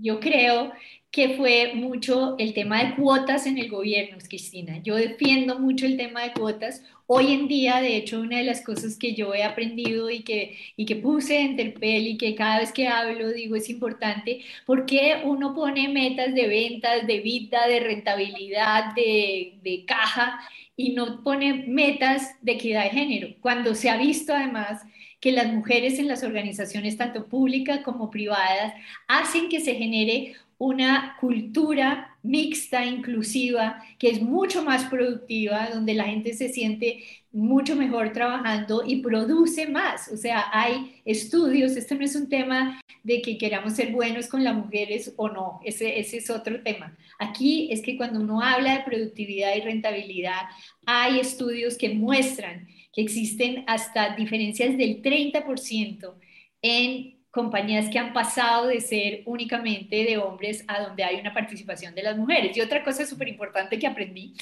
[0.00, 0.72] Yo creo
[1.14, 4.80] que fue mucho el tema de cuotas en el gobierno, Cristina.
[4.82, 6.82] Yo defiendo mucho el tema de cuotas.
[7.06, 10.58] Hoy en día, de hecho, una de las cosas que yo he aprendido y que,
[10.76, 15.22] y que puse en Terpel y que cada vez que hablo digo es importante, porque
[15.24, 20.40] uno pone metas de ventas, de vida, de rentabilidad, de, de caja
[20.76, 23.28] y no pone metas de equidad de género?
[23.40, 24.82] Cuando se ha visto además
[25.20, 28.74] que las mujeres en las organizaciones, tanto públicas como privadas,
[29.08, 36.04] hacen que se genere una cultura mixta, inclusiva, que es mucho más productiva, donde la
[36.04, 40.08] gente se siente mucho mejor trabajando y produce más.
[40.08, 44.42] O sea, hay estudios, este no es un tema de que queramos ser buenos con
[44.42, 46.96] las mujeres o no, ese, ese es otro tema.
[47.18, 50.42] Aquí es que cuando uno habla de productividad y rentabilidad,
[50.86, 56.14] hay estudios que muestran que existen hasta diferencias del 30%
[56.62, 61.92] en compañías que han pasado de ser únicamente de hombres a donde hay una participación
[61.94, 62.56] de las mujeres.
[62.56, 64.34] Y otra cosa súper importante que aprendí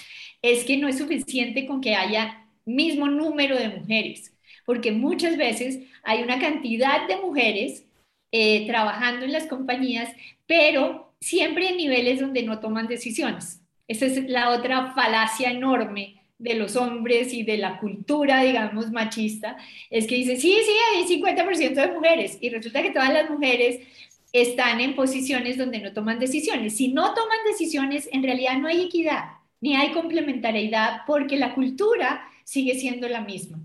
[0.43, 5.81] es que no es suficiente con que haya mismo número de mujeres, porque muchas veces
[6.05, 7.87] hay una cantidad de mujeres
[8.31, 10.11] eh, trabajando en las compañías,
[10.47, 13.63] pero siempre en niveles donde no toman decisiones.
[13.89, 19.57] Esa es la otra falacia enorme de los hombres y de la cultura, digamos, machista,
[19.91, 23.81] es que dice, sí, sí, hay 50% de mujeres y resulta que todas las mujeres
[24.33, 26.77] están en posiciones donde no toman decisiones.
[26.77, 29.25] Si no toman decisiones, en realidad no hay equidad,
[29.61, 33.61] ni hay complementariedad, porque la cultura sigue siendo la misma.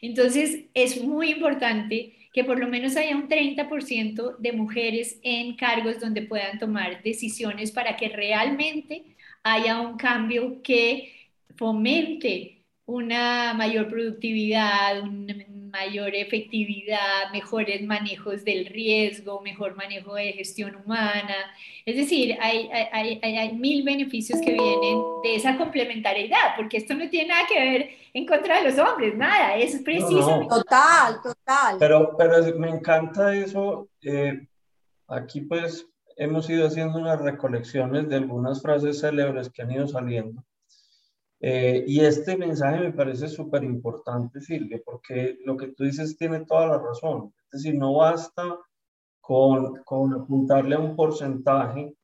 [0.00, 5.98] Entonces, es muy importante que por lo menos haya un 30% de mujeres en cargos
[5.98, 11.19] donde puedan tomar decisiones para que realmente haya un cambio que
[11.56, 15.34] fomente una mayor productividad, una
[15.70, 21.36] mayor efectividad, mejores manejos del riesgo, mejor manejo de gestión humana.
[21.86, 27.08] Es decir, hay, hay, hay, mil beneficios que vienen de esa complementariedad, porque esto no
[27.08, 30.46] tiene nada que ver en contra de los hombres, nada, es preciso.
[30.48, 31.76] Total, total.
[31.78, 33.88] Pero, pero me encanta eso.
[34.02, 34.46] Eh,
[35.06, 35.86] aquí pues
[36.16, 40.42] hemos ido haciendo unas recolecciones de algunas frases célebres que han ido saliendo
[41.40, 46.44] eh, y este mensaje me parece súper importante, Silvia, porque lo que tú dices tiene
[46.44, 47.32] toda la razón.
[47.50, 48.58] Es decir, no basta
[49.20, 51.94] con, con apuntarle a un porcentaje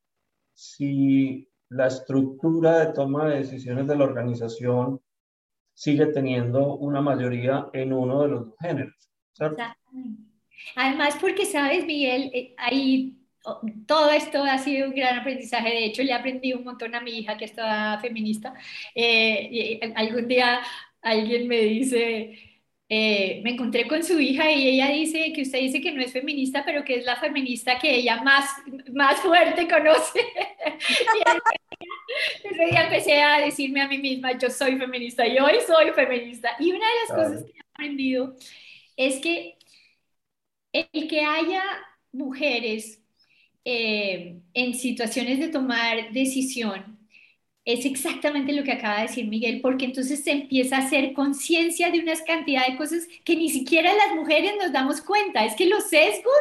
[0.55, 5.01] si la estructura de toma de decisiones de la organización
[5.75, 9.11] sigue teniendo una mayoría en uno de los dos géneros.
[10.77, 13.16] Además, porque sabes, Miguel, eh, ahí
[13.87, 15.71] todo esto ha sido un gran aprendizaje.
[15.71, 18.55] De hecho, le aprendí un montón a mi hija que está feminista.
[18.95, 20.61] Eh, algún día
[21.03, 22.39] alguien me dice,
[22.89, 26.13] eh, me encontré con su hija y ella dice que usted dice que no es
[26.13, 28.49] feminista, pero que es la feminista que ella más,
[28.93, 30.21] más fuerte conoce.
[32.45, 35.91] y ese día empecé a decirme a mí misma, yo soy feminista y hoy soy
[35.93, 36.51] feminista.
[36.59, 38.35] Y una de las cosas que he aprendido
[38.97, 39.57] es que
[40.73, 41.63] el que haya
[42.13, 43.03] mujeres
[43.69, 46.97] eh, en situaciones de tomar decisión
[47.65, 51.91] es exactamente lo que acaba de decir Miguel, porque entonces se empieza a hacer conciencia
[51.91, 55.45] de una cantidad de cosas que ni siquiera las mujeres nos damos cuenta.
[55.45, 56.33] Es que los sesgos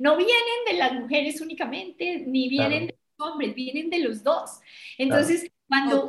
[0.00, 0.34] no vienen
[0.66, 4.58] de las mujeres únicamente, ni vienen de los hombres, vienen de los dos.
[4.98, 6.08] Entonces, cuando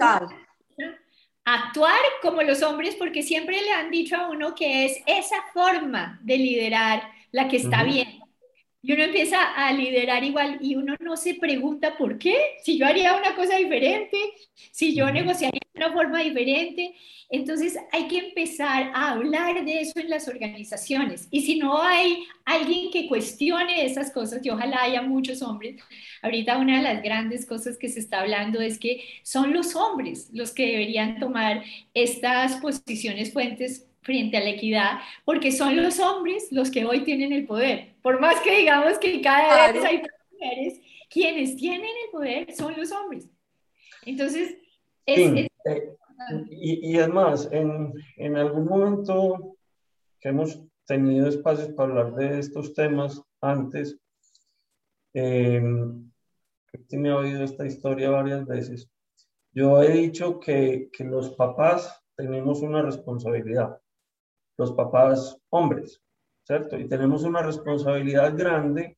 [1.45, 6.19] actuar como los hombres, porque siempre le han dicho a uno que es esa forma
[6.23, 8.22] de liderar la que está bien
[8.83, 12.85] y uno empieza a liderar igual y uno no se pregunta por qué, si yo
[12.85, 14.17] haría una cosa diferente,
[14.71, 16.93] si yo negociaría de una forma diferente.
[17.29, 21.29] Entonces hay que empezar a hablar de eso en las organizaciones.
[21.31, 25.81] Y si no hay alguien que cuestione esas cosas, y ojalá haya muchos hombres,
[26.21, 30.29] ahorita una de las grandes cosas que se está hablando es que son los hombres
[30.33, 36.49] los que deberían tomar estas posiciones fuentes frente a la equidad, porque son los hombres
[36.51, 37.95] los que hoy tienen el poder.
[38.01, 42.91] Por más que digamos que cada vez hay mujeres, quienes tienen el poder son los
[42.91, 43.29] hombres.
[44.05, 44.57] Entonces,
[45.05, 45.47] es, eh,
[46.49, 49.57] y, y, además, en, en, algún momento
[50.19, 53.97] que hemos tenido espacios para hablar de estos temas antes,
[55.13, 58.89] eh, me he oído esta historia varias veces.
[59.51, 63.79] Yo he dicho que, que los papás tenemos una responsabilidad
[64.57, 66.01] los papás hombres,
[66.43, 66.77] ¿cierto?
[66.77, 68.97] Y tenemos una responsabilidad grande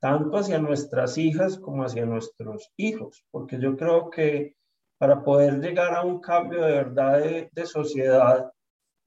[0.00, 4.56] tanto hacia nuestras hijas como hacia nuestros hijos, porque yo creo que
[4.98, 7.20] para poder llegar a un cambio de verdad
[7.52, 8.50] de, sociedad,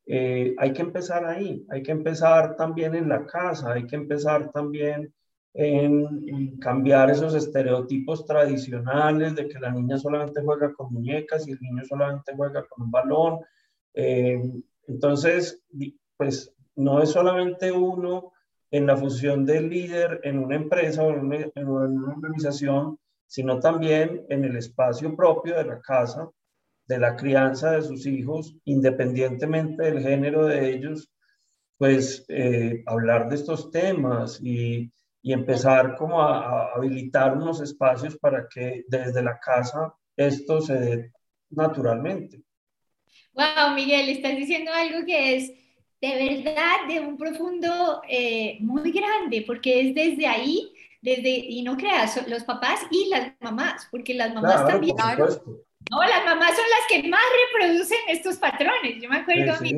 [0.06, 4.52] eh, hay que empezar ahí, hay que empezar también en la casa, hay que empezar
[4.52, 5.14] también
[5.54, 11.60] en, cambiar esos estereotipos tradicionales de que la niña solamente juega con muñecas y el
[11.62, 13.40] niño solamente juega con un balón.
[13.94, 14.42] Eh,
[14.88, 15.62] entonces,
[16.18, 18.34] pues no es solamente uno
[18.72, 24.44] en la función de líder en una empresa o en una, organización, sino también en
[24.44, 26.30] el espacio propio de la casa,
[26.88, 31.12] de la crianza de sus hijos, independientemente del género de ellos,
[31.78, 34.92] pues eh, hablar de estos temas y,
[35.28, 41.12] empezar como a, a, habilitar unos espacios para que desde la casa esto se dé
[41.50, 42.44] naturalmente.
[43.36, 45.52] Wow, Miguel, estás diciendo algo que es
[46.02, 50.72] de verdad de un profundo eh, muy grande, porque es desde ahí,
[51.02, 54.96] desde, y no creas, los papás y las mamás, porque las mamás también...
[55.92, 57.22] No, las mamás son las que más
[57.54, 59.00] reproducen estos patrones.
[59.00, 59.72] Yo me acuerdo, a mí,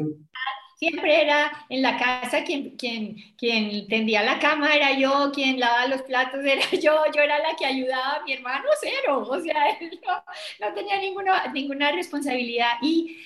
[0.78, 5.88] siempre era en la casa quien, quien, quien tendía la cama, era yo, quien lavaba
[5.88, 9.70] los platos, era yo, yo era la que ayudaba a mi hermano cero, o sea,
[9.82, 10.24] él no,
[10.68, 12.74] no tenía ninguna, ninguna responsabilidad.
[12.82, 13.18] Y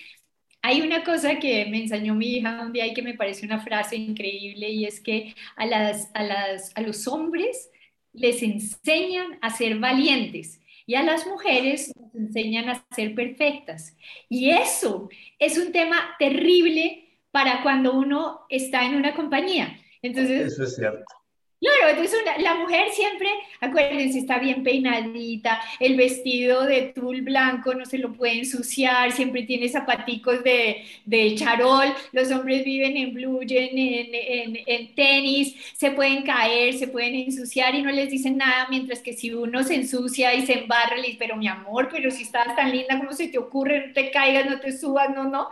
[0.62, 3.60] hay una cosa que me enseñó mi hija un día y que me parece una
[3.60, 7.70] frase increíble y es que a, las, a, las, a los hombres
[8.14, 13.96] les enseñan a ser valientes y a las mujeres les enseñan a ser perfectas.
[14.30, 19.80] Y eso es un tema terrible para cuando uno está en una compañía.
[20.02, 21.06] Entonces, eso es cierto.
[21.62, 23.28] Claro, entonces la mujer siempre,
[23.60, 29.44] acuérdense, está bien peinadita, el vestido de tul blanco no se lo puede ensuciar, siempre
[29.44, 35.92] tiene zapaticos de, de charol, los hombres viven en blue jean, en, en, tenis, se
[35.92, 39.76] pueden caer, se pueden ensuciar y no les dicen nada, mientras que si uno se
[39.76, 43.14] ensucia y se embarra, le dice, pero mi amor, pero si estás tan linda, ¿cómo
[43.14, 43.86] se te ocurre?
[43.88, 45.48] No te caigas, no te subas, no, no.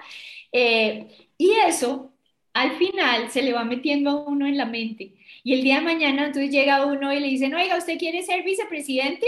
[0.51, 2.11] Eh, y eso,
[2.53, 5.13] al final, se le va metiendo a uno en la mente
[5.49, 8.43] y el día de mañana entonces llega uno y le dice, oiga, ¿usted quiere ser
[8.43, 9.25] vicepresidente?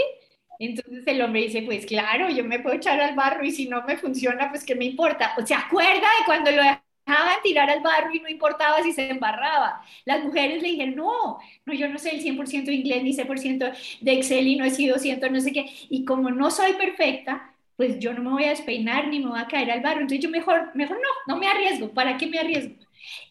[0.60, 3.82] Entonces el hombre dice, pues claro, yo me puedo echar al barro y si no
[3.82, 5.34] me funciona, pues ¿qué me importa?
[5.36, 9.10] O se acuerda de cuando lo dejaban tirar al barro y no importaba si se
[9.10, 9.82] embarraba.
[10.04, 13.72] Las mujeres le dijeron, no, no, yo no sé el 100% de inglés ni 100%
[14.00, 15.68] de Excel y no he sido 100, no sé qué.
[15.90, 19.40] Y como no soy perfecta, pues yo no me voy a despeinar ni me voy
[19.40, 20.02] a caer al barro.
[20.02, 21.88] Entonces yo mejor, mejor no, no me arriesgo.
[21.92, 22.76] ¿Para qué me arriesgo?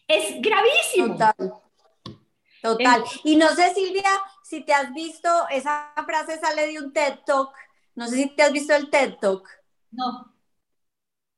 [0.06, 1.16] Es gravísimo.
[1.16, 1.62] Total.
[2.62, 3.04] Total.
[3.24, 4.08] Y no sé, Silvia,
[4.44, 7.52] si te has visto, esa frase sale de un TED Talk
[7.96, 9.48] No sé si te has visto el TED Talk.
[9.90, 10.32] No.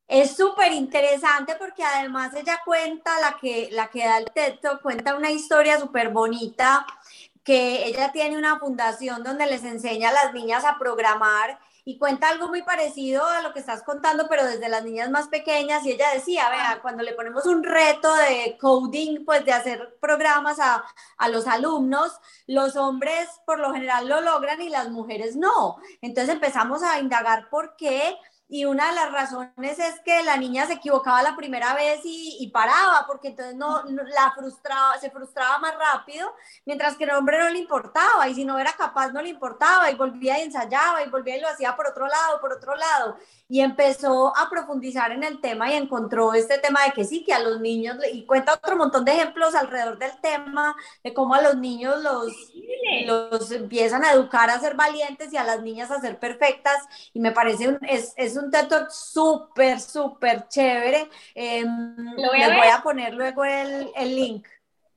[0.07, 4.83] Es súper interesante porque además ella cuenta, la que, la que da el TED Talk,
[4.83, 6.87] cuenta una historia súper bonita,
[7.43, 12.31] que ella tiene una fundación donde les enseña a las niñas a programar y cuenta
[12.31, 15.85] algo muy parecido a lo que estás contando, pero desde las niñas más pequeñas.
[15.85, 20.59] Y ella decía, vea, cuando le ponemos un reto de coding, pues de hacer programas
[20.61, 20.85] a,
[21.19, 22.13] a los alumnos,
[22.47, 25.77] los hombres por lo general lo logran y las mujeres no.
[26.01, 28.17] Entonces empezamos a indagar por qué
[28.47, 32.51] y una de las razones es que la niña se equivocaba la primera vez y,
[32.53, 36.31] paraba, porque entonces no, la frustraba, se frustraba más rápido,
[36.67, 39.91] mientras que el hombre no le importaba, y si no era capaz no le importaba,
[39.91, 43.17] y volvía y ensayaba, y volvía y lo hacía por otro lado, por otro lado,
[43.49, 47.33] y empezó a profundizar en el tema y encontró este tema de que sí, que
[47.33, 51.43] a los niños, y cuenta otro montón de ejemplos alrededor del tema, de cómo a
[51.43, 52.33] los niños los,
[53.07, 56.77] los empiezan a educar a ser valientes y a las niñas a ser perfectas,
[57.15, 61.09] y me parece, un, es, es un TED Talk súper, súper chévere.
[61.35, 61.65] Eh,
[62.17, 64.47] les voy a poner luego el, el, link.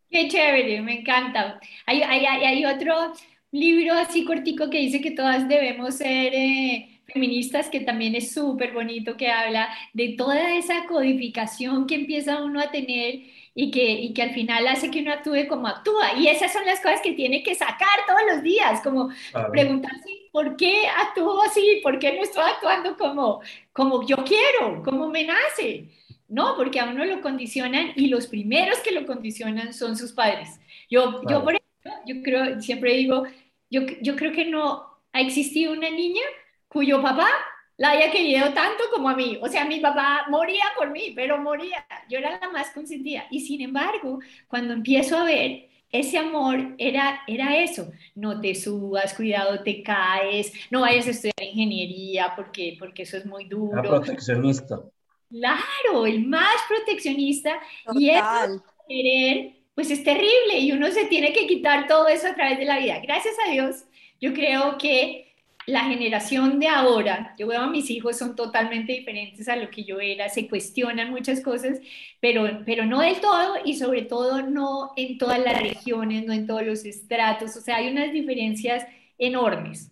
[0.09, 1.59] Qué chévere, me encanta.
[1.85, 3.13] Hay, hay, hay, otro
[3.51, 6.33] libro así cortico que dice que todas debemos ser...
[6.33, 12.43] Eh, feministas, que también es súper bonito, que habla de toda esa codificación que empieza
[12.43, 13.21] uno a tener
[13.55, 16.13] y que, y que al final hace que uno actúe como actúa.
[16.17, 19.09] Y esas son las cosas que tiene que sacar todos los días, como
[19.51, 23.41] preguntarse por qué actúo así, por qué no estoy actuando como,
[23.73, 25.89] como yo quiero, como me nace.
[26.27, 30.59] No, porque a uno lo condicionan y los primeros que lo condicionan son sus padres.
[30.91, 33.23] Yo, yo por ejemplo, yo creo, siempre digo,
[33.71, 36.21] yo, yo creo que no ha existido una niña
[36.67, 37.29] cuyo papá
[37.77, 39.39] la haya querido tanto como a mí.
[39.41, 41.83] O sea, mi papá moría por mí, pero moría.
[42.09, 43.25] Yo era la más consentida.
[43.31, 49.13] Y sin embargo, cuando empiezo a ver ese amor era, era eso, no te subas,
[49.13, 53.81] cuidado, te caes, no vayas a estudiar ingeniería porque, porque eso es muy duro.
[53.81, 54.81] proteccionista.
[55.29, 57.59] Claro, el más proteccionista
[57.93, 62.35] y eso querer, pues es terrible y uno se tiene que quitar todo eso a
[62.35, 62.99] través de la vida.
[63.01, 63.85] Gracias a Dios,
[64.19, 65.26] yo creo que
[65.67, 69.83] la generación de ahora, yo veo a mis hijos son totalmente diferentes a lo que
[69.83, 71.79] yo era, se cuestionan muchas cosas,
[72.21, 76.47] pero, pero no del todo y sobre todo no en todas las regiones, no en
[76.47, 78.85] todos los estratos, o sea, hay unas diferencias
[79.17, 79.91] enormes.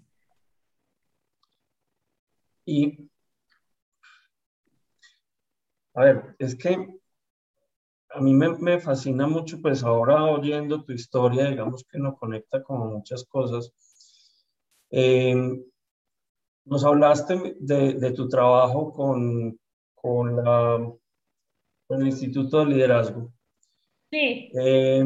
[2.66, 3.10] Y,
[5.94, 6.88] a ver, es que
[8.12, 12.64] a mí me, me fascina mucho, pues ahora oyendo tu historia, digamos que nos conecta
[12.64, 13.74] con muchas cosas
[14.98, 15.36] eh,
[16.64, 19.60] nos hablaste de, tu trabajo con,
[19.94, 20.90] con, la,
[21.90, 23.34] el Instituto de Liderazgo.
[24.10, 24.50] Sí.
[24.58, 25.04] Eh,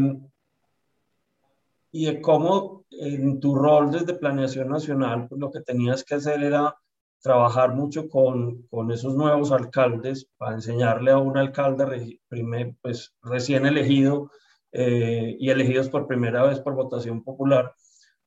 [1.92, 6.44] y de cómo en tu rol desde Planeación Nacional, pues lo que tenías que hacer
[6.44, 6.78] era
[7.20, 13.66] trabajar mucho con, con esos nuevos alcaldes para enseñarle a un alcalde primer, pues, recién
[13.66, 14.30] elegido
[14.72, 17.74] eh, y elegidos por primera vez por votación popular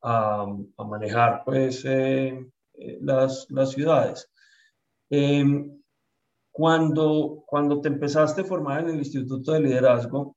[0.03, 0.47] a,
[0.79, 4.31] manejar pues, eh, eh, las, las, ciudades.
[5.11, 5.81] Em,
[6.51, 10.37] cuando, cuando te empezaste a formar en el Instituto de Liderazgo,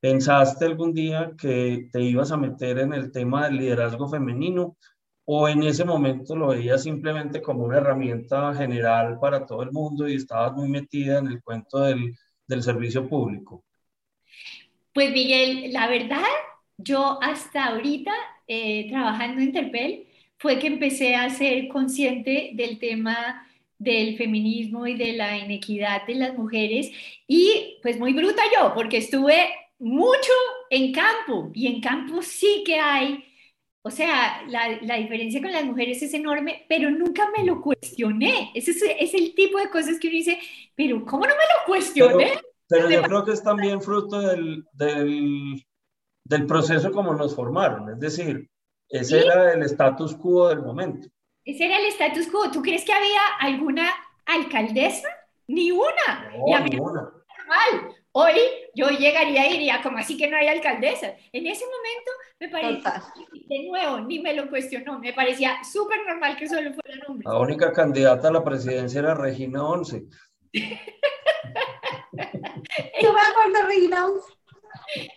[0.00, 4.76] ¿pensaste algún día que te ibas a meter en el tema del liderazgo femenino
[5.24, 10.08] o en ese momento lo veías simplemente como una herramienta general para todo el mundo
[10.08, 12.14] y estabas muy metida en el cuento del,
[12.46, 13.64] del servicio público?
[14.92, 16.22] Pues Miguel, la verdad,
[16.78, 18.12] yo hasta ahorita
[18.46, 20.06] eh, trabajando en Interpel,
[20.38, 23.46] fue que empecé a ser consciente del tema
[23.78, 26.90] del feminismo y de la inequidad de las mujeres
[27.26, 30.32] y pues muy bruta yo, porque estuve mucho
[30.70, 33.24] en campo y en campo sí que hay,
[33.82, 38.50] o sea, la, la diferencia con las mujeres es enorme, pero nunca me lo cuestioné.
[38.54, 40.38] Ese es, es, el tipo de cosas que uno dice,
[40.74, 42.32] pero ¿cómo no me lo cuestioné?
[42.68, 45.65] Pero, yo creo que es también fruto del, del
[46.28, 47.90] del proceso como nos formaron.
[47.90, 48.48] Es decir,
[48.88, 51.08] ese era el status quo del momento.
[51.44, 52.50] Ese era el status quo.
[52.50, 53.88] ¿Tú crees que había alguna
[54.26, 55.08] alcaldesa?
[55.46, 56.30] Ni una.
[56.32, 57.02] No, ni una.
[57.02, 57.94] Normal.
[58.12, 58.34] Hoy
[58.74, 61.14] yo llegaría y diría, como así que no hay alcaldesa?
[61.32, 62.10] En ese momento
[62.40, 63.04] me parecía,
[63.46, 67.30] de nuevo, ni me lo cuestionó, me parecía súper normal que solo fueran hombres.
[67.30, 70.02] La única candidata a la presidencia era Regina Once.
[70.52, 70.66] Yo
[73.12, 74.35] me acuerdo, Regina Once.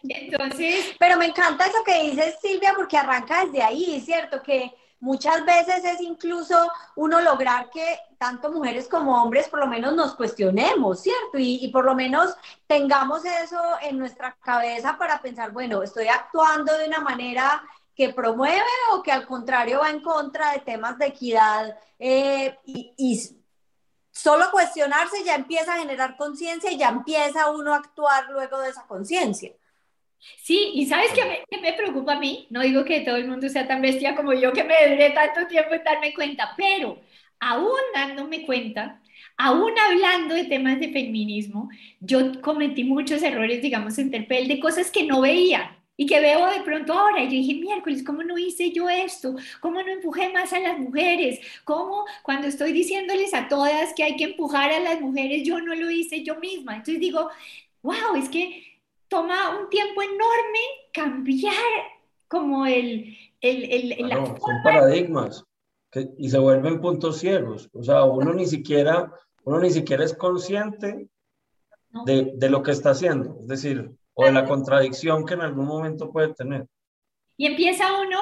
[0.04, 0.96] Entonces...
[1.00, 4.42] Pero me encanta eso que dices, Silvia, porque arranca desde ahí, ¿cierto?
[4.42, 6.56] Que muchas veces es incluso
[6.96, 11.38] uno lograr que tanto mujeres como hombres por lo menos nos cuestionemos, ¿cierto?
[11.38, 12.36] Y, por lo menos
[12.68, 17.64] tengamos eso en nuestra cabeza para pensar, bueno, estoy actuando de una manera
[17.96, 18.62] que promueve
[18.94, 23.39] o que al contrario va en contra de temas de equidad eh, y,
[24.12, 28.70] solo cuestionarse ya empieza a generar conciencia y ya empieza uno a actuar luego de
[28.70, 29.52] esa conciencia.
[30.38, 32.48] Sí, y ¿sabes qué me, preocupa a mí?
[32.50, 35.48] No digo que todo el mundo sea tan bestia como yo, que me dé tanto
[35.48, 37.00] tiempo en darme cuenta, pero
[37.40, 39.02] aún dándome cuenta,
[39.38, 41.70] aún hablando de temas de feminismo,
[42.02, 46.48] yo cometí muchos errores, digamos, en Terpel, de cosas que no veía y que veo
[46.48, 47.22] de pronto ahora.
[47.22, 49.36] Y yo dije, miércoles, ¿cómo no hice yo esto?
[49.60, 51.42] ¿Cómo no empujé más a las mujeres?
[51.66, 55.76] ¿Cómo cuando estoy diciéndoles a todas que hay que empujar a las mujeres, yo no
[55.76, 56.78] lo hice yo misma?
[56.78, 57.30] Entonces digo,
[57.82, 58.80] wow, es que
[59.10, 60.60] toma un tiempo enorme
[60.94, 61.54] cambiar
[62.30, 63.18] como el...
[63.42, 65.44] el, el, son paradigmas
[65.92, 67.70] que, y se vuelven puntos ciegos.
[67.74, 69.12] O sea, uno ni siquiera,
[69.44, 71.10] uno ni siquiera es consciente
[72.06, 75.66] de, de, lo que está haciendo, es decir, o de la contradicción que en algún
[75.66, 76.66] momento puede tener.
[77.38, 78.20] Y empieza uno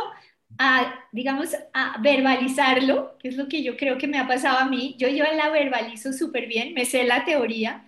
[0.60, 4.66] a, digamos, a verbalizarlo, que es lo que yo creo que me ha pasado a
[4.66, 4.95] mí.
[5.00, 7.84] Yo, yo la verbalizo súper bien, me sé la teoría,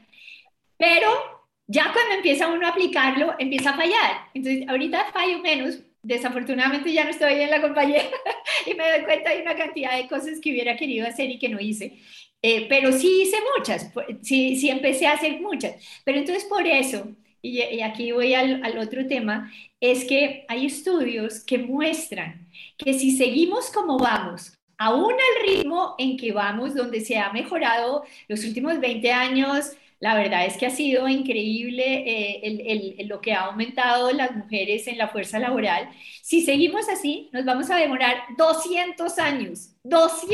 [0.77, 1.07] pero
[1.67, 4.27] ya cuando empieza uno a aplicarlo, empieza a fallar.
[4.33, 5.79] Entonces, ahorita fallo menos.
[6.01, 8.01] Desafortunadamente ya no estoy en la compañía
[8.65, 11.49] y me doy cuenta de una cantidad de cosas que hubiera querido hacer y que
[11.49, 11.99] no hice.
[12.41, 13.91] Eh, pero sí hice muchas,
[14.21, 15.75] sí, sí empecé a hacer muchas.
[16.05, 17.09] Pero entonces por eso,
[17.41, 23.11] y, y aquí voy al, otro tema, es que hay estudios que muestran que si
[23.11, 28.79] seguimos como vamos, aún al ritmo en que vamos, donde se ha mejorado los últimos
[28.79, 34.33] 20 años, la verdad es que ha sido increíble eh, lo que ha aumentado las
[34.33, 35.89] mujeres en la fuerza laboral.
[36.21, 40.29] Si seguimos así, nos vamos a demorar 200 años, 200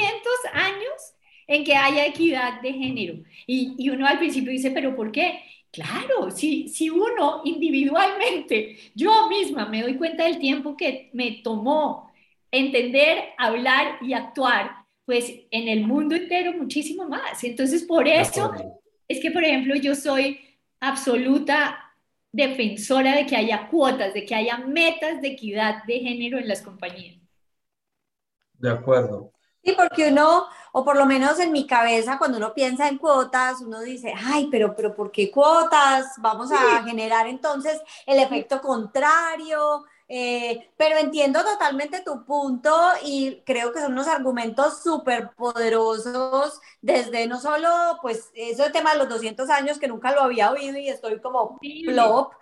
[0.53, 1.15] años
[1.47, 3.15] en que haya equidad de género.
[3.47, 5.39] Y, uno al principio dice, pero ¿por qué?
[5.75, 12.13] Claro, si, si uno individualmente, yo misma me doy cuenta del tiempo que me tomó
[12.49, 17.43] entender, hablar y actuar, pues en el mundo entero muchísimo más.
[17.43, 18.53] Entonces, por eso
[19.09, 20.39] es que, por ejemplo, yo soy
[20.79, 21.93] absoluta
[22.31, 26.61] defensora de que haya cuotas, de que haya metas de equidad de género en las
[26.61, 27.17] compañías.
[28.53, 29.33] De acuerdo.
[29.65, 33.61] Sí, porque uno, o por lo menos en mi cabeza, cuando uno piensa en cuotas,
[33.61, 36.05] uno dice, ay, pero, pero ¿por qué cuotas?
[36.19, 42.71] Vamos a generar entonces el efecto contrario, eh, pero entiendo totalmente tu punto
[43.03, 48.99] y creo que son unos argumentos súper poderosos desde no solo, pues, ese tema de
[48.99, 52.33] los 200 años que nunca lo había oído y estoy como plop,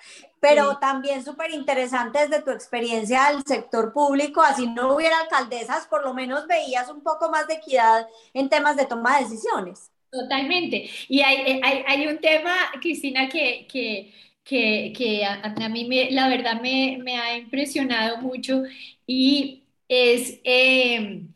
[0.44, 6.04] pero también súper interesante desde tu experiencia del sector público, así no hubiera alcaldesas, por
[6.04, 9.90] lo menos veías un poco más de equidad en temas de toma de decisiones.
[10.12, 10.90] Totalmente.
[11.08, 14.14] Y hay, hay, hay un tema, Cristina, que, que
[14.44, 18.64] que, a, mí me, la verdad me, ha impresionado mucho
[19.08, 21.32] y es em,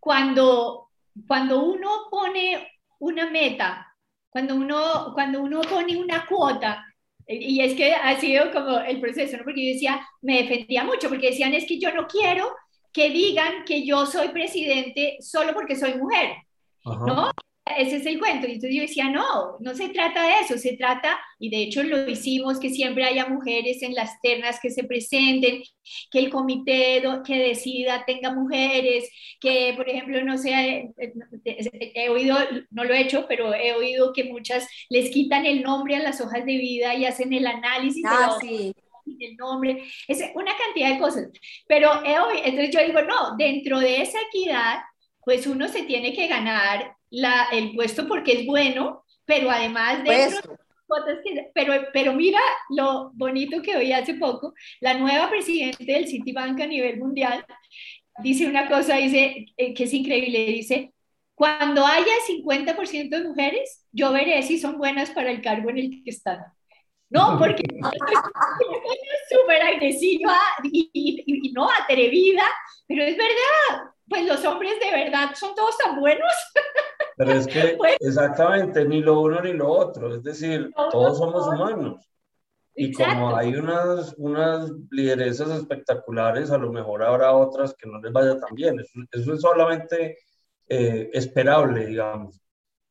[0.00, 0.88] cuando,
[1.26, 2.66] cuando uno pone
[2.98, 3.94] una meta,
[4.30, 6.91] cuando uno, cuando uno pone una cuota,
[7.26, 9.44] y es que ha sido como el proceso, ¿no?
[9.44, 12.54] porque yo decía, me defendía mucho, porque decían, es que yo no quiero
[12.92, 16.36] que digan que yo soy presidente solo porque soy mujer,
[16.84, 17.30] ¿no?
[17.64, 18.46] Ese es el cuento.
[18.46, 21.82] Y entonces yo decía, no, no se trata de eso, se trata, y de hecho
[21.82, 25.62] lo hicimos, que siempre haya mujeres en las ternas que se presenten,
[26.10, 29.08] que el comité que decida tenga mujeres,
[29.40, 31.12] que por ejemplo, no sé, eh,
[31.44, 32.36] eh, he oído,
[32.70, 36.20] no lo he hecho, pero he oído que muchas les quitan el nombre a las
[36.20, 38.74] hojas de vida y hacen el análisis ah, sí.
[39.20, 41.28] el nombre, es una cantidad de cosas.
[41.66, 44.80] Pero entonces yo digo, no, dentro de esa equidad,
[45.24, 50.28] pues uno se tiene que ganar la, el puesto porque es bueno, pero además de
[51.54, 56.66] pero, pero mira lo bonito que oí hace poco, la nueva presidenta del Citibank a
[56.66, 57.46] nivel mundial
[58.18, 60.92] dice una cosa, dice eh, que es increíble, dice,
[61.34, 66.02] cuando haya 50% de mujeres, yo veré si son buenas para el cargo en el
[66.04, 66.38] que están.
[67.10, 67.80] No, porque es
[69.30, 72.44] súper agresiva y, y, no atrevida,
[72.86, 76.30] pero es verdad, pues los hombres de verdad son todos tan buenos.
[77.16, 81.48] Pero es que pues exactamente, ni lo uno ni lo otro, es decir, todos somos
[81.48, 82.06] humanos.
[82.74, 88.12] Y como hay unas, unas lideresas espectaculares, a lo mejor habrá otras que no les
[88.12, 88.78] vaya tan bien.
[89.10, 90.18] Eso, es solamente
[90.68, 92.38] eh, esperable, digamos.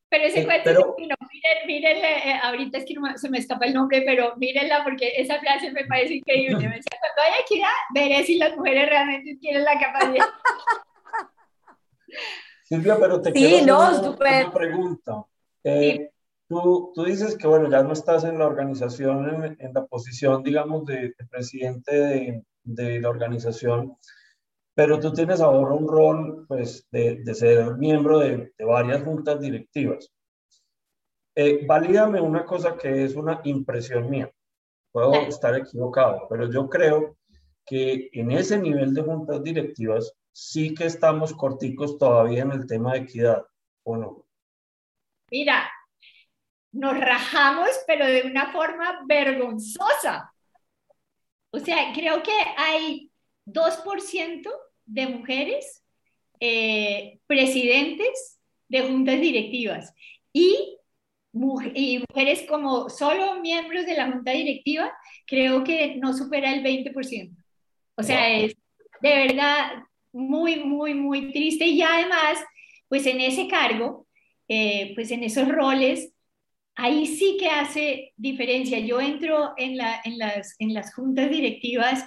[0.09, 3.37] Pero ese eh, cuento, pero, no, miren, mírenle, eh, ahorita es que no, se me
[3.37, 6.67] escapa el nombre, pero mírenla porque esa frase me parece increíble.
[6.67, 10.25] Me decía, cuando haya equidad, veré si las mujeres realmente tienen la capacidad.
[12.63, 15.25] Silvia, pero te quiero hacer una, pregunta.
[15.63, 16.11] Eh,
[16.47, 20.41] tú, tú, dices que, bueno, ya no estás en la organización, en, en la posición,
[20.41, 23.97] digamos, de, presidente de, de la organización,
[24.73, 29.39] pero tú tienes ahora un rol pues, de, de ser miembro de, de, varias juntas
[29.39, 30.09] directivas.
[31.35, 34.31] Eh, valídame una cosa que es una impresión mía.
[34.91, 37.17] Puedo estar equivocado, pero yo creo
[37.65, 42.93] que en ese nivel de juntas directivas sí que estamos corticos todavía en el tema
[42.93, 43.45] de equidad,
[43.83, 44.25] ¿o no?
[45.29, 45.69] Mira,
[46.71, 50.33] nos rajamos, pero de una forma vergonzosa.
[51.51, 53.11] O sea, creo que hay
[53.45, 54.49] 2%
[54.85, 55.83] de mujeres
[56.39, 59.93] eh, presidentes de juntas directivas
[60.31, 60.77] y,
[61.75, 64.91] y, mujeres como solo miembros de la junta directiva,
[65.27, 67.35] creo que no supera el 20%.
[67.95, 68.55] O sea, es
[69.01, 72.39] de verdad muy, muy, muy triste y además,
[72.87, 74.07] pues en ese cargo,
[74.47, 76.13] eh, pues en esos roles,
[76.75, 78.79] ahí sí que hace diferencia.
[78.79, 82.05] Yo entro en, la, en, las, en las juntas directivas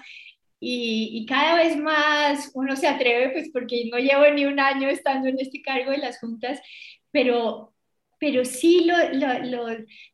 [0.61, 4.89] y, y, cada vez más uno se atreve, pues porque no llevo ni un año
[4.89, 6.61] estando en este cargo de las juntas,
[7.11, 7.74] pero,
[8.19, 8.87] pero sí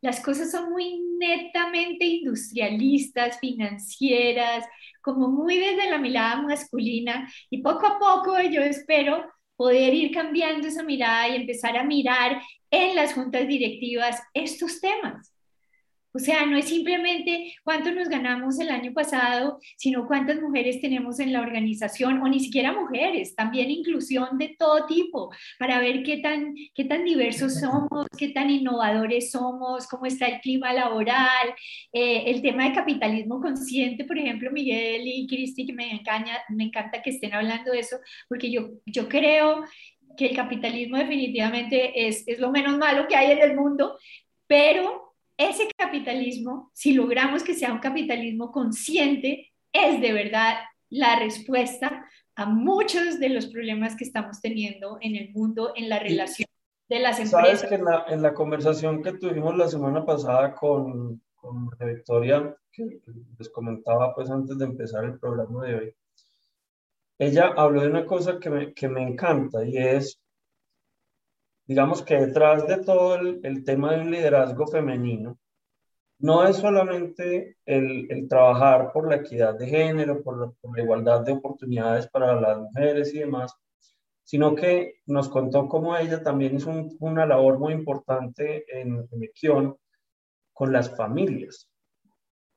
[0.01, 4.65] las cosas son muy netamente industrialistas, financieras,
[5.03, 9.25] como muy desde la mirada masculina y poco a poco yo espero
[9.57, 12.41] poder ir cambiando esa mirada y empezar a mirar
[12.71, 15.33] en las juntas directivas estos temas.
[16.13, 21.21] O sea, no es simplemente cuánto nos ganamos el año pasado, sino cuántas mujeres tenemos
[21.21, 26.19] en la organización, o ni siquiera mujeres, también inclusión de todo tipo, para ver qué
[26.19, 31.55] tan, qué tan diversos somos, qué tan innovadores somos, cómo está el clima laboral,
[31.93, 36.65] eh, el tema de capitalismo consciente, por ejemplo, Miguel y Cristi, que me encanta, me
[36.65, 37.97] encanta que estén hablando de eso,
[38.29, 39.65] porque yo, yo creo
[40.17, 43.99] que el capitalismo definitivamente es, es lo menos malo que hay en el mundo,
[44.47, 45.10] pero
[45.41, 50.57] ese capitalismo, si logramos que sea un capitalismo consciente, es de verdad
[50.91, 55.99] la respuesta a muchos de los problemas que estamos teniendo en el mundo, en la
[55.99, 56.47] relación
[56.89, 57.61] de las empresas.
[57.61, 63.01] Sabes que en la, conversación que tuvimos la semana pasada con, con Victoria, que
[63.39, 65.95] les comentaba pues antes de empezar el programa de hoy,
[67.19, 70.21] ella habló de una cosa que me, que me encanta y es
[71.71, 75.39] digamos que detrás de todo el, tema del liderazgo femenino,
[76.19, 82.09] no es solamente el, trabajar por la equidad de género, por la, igualdad de oportunidades
[82.09, 83.55] para las mujeres y demás,
[84.25, 89.77] sino que nos contó cómo ella también hizo una labor muy importante en, en
[90.53, 91.71] con las familias.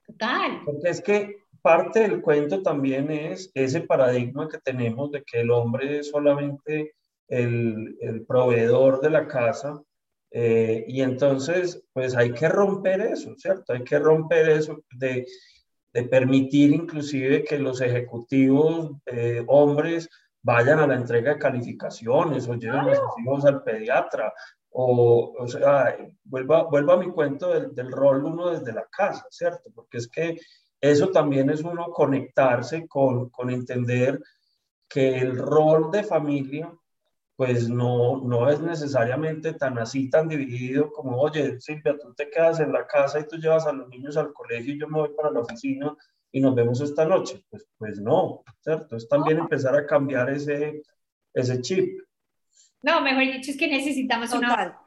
[0.08, 0.62] Total.
[0.66, 5.52] Porque es que parte del cuento también es ese paradigma que tenemos de que el
[5.52, 6.96] hombre solamente
[7.28, 9.82] el, proveedor de la casa.
[10.32, 13.74] Eh, y entonces, pues hay que romper eso, ¿cierto?
[13.74, 15.26] Hay que romper eso de,
[16.10, 20.10] permitir inclusive que los ejecutivos eh, hombres
[20.42, 24.34] vayan a la entrega de calificaciones o lleven a sus hijos al pediatra.
[24.72, 29.28] O, o sea, vuelva, vuelva a mi cuento del, del rol uno desde la casa,
[29.30, 29.70] ¿cierto?
[29.76, 30.40] Porque es que
[30.82, 34.20] eso también es uno conectarse con, con entender
[34.90, 36.74] que el rol de familia
[37.46, 42.62] pues no, no es necesariamente tan así, tan dividido como, oye, Silvia, tú te quedas
[42.62, 45.10] en la casa y tú llevas a los niños al colegio y yo me voy
[45.10, 45.94] para la oficina
[46.32, 47.44] y nos vemos esta noche.
[47.50, 48.96] Pues, pues no, ¿cierto?
[48.96, 50.84] Es también empezar a cambiar ese,
[51.34, 52.00] ese chip.
[52.82, 54.80] No, mejor dicho, es que necesitamos una...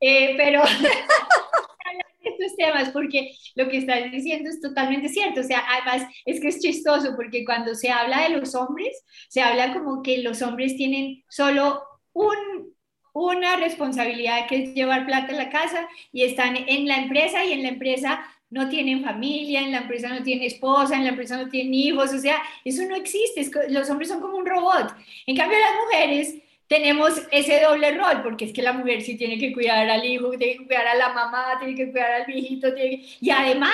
[0.00, 0.62] Eh, pero
[2.20, 5.40] estos temas porque lo que estás diciendo es totalmente cierto.
[5.40, 9.42] O sea, además es que es chistoso porque cuando se habla de los hombres, se
[9.42, 11.82] habla como que los hombres tienen solo
[12.18, 12.74] un,
[13.12, 17.52] una responsabilidad que es llevar plata a la casa y están en la empresa y
[17.52, 21.36] en la empresa no tienen familia, en la empresa no tienen esposa, en la empresa
[21.36, 24.94] no tienen hijos, o sea, eso no existe, los hombres son como un robot.
[25.26, 26.34] En cambio, las mujeres
[26.66, 30.30] tenemos ese doble rol, porque es que la mujer sí tiene que cuidar al hijo,
[30.30, 33.72] tiene que cuidar a la mamá, tiene que cuidar al viejito, y además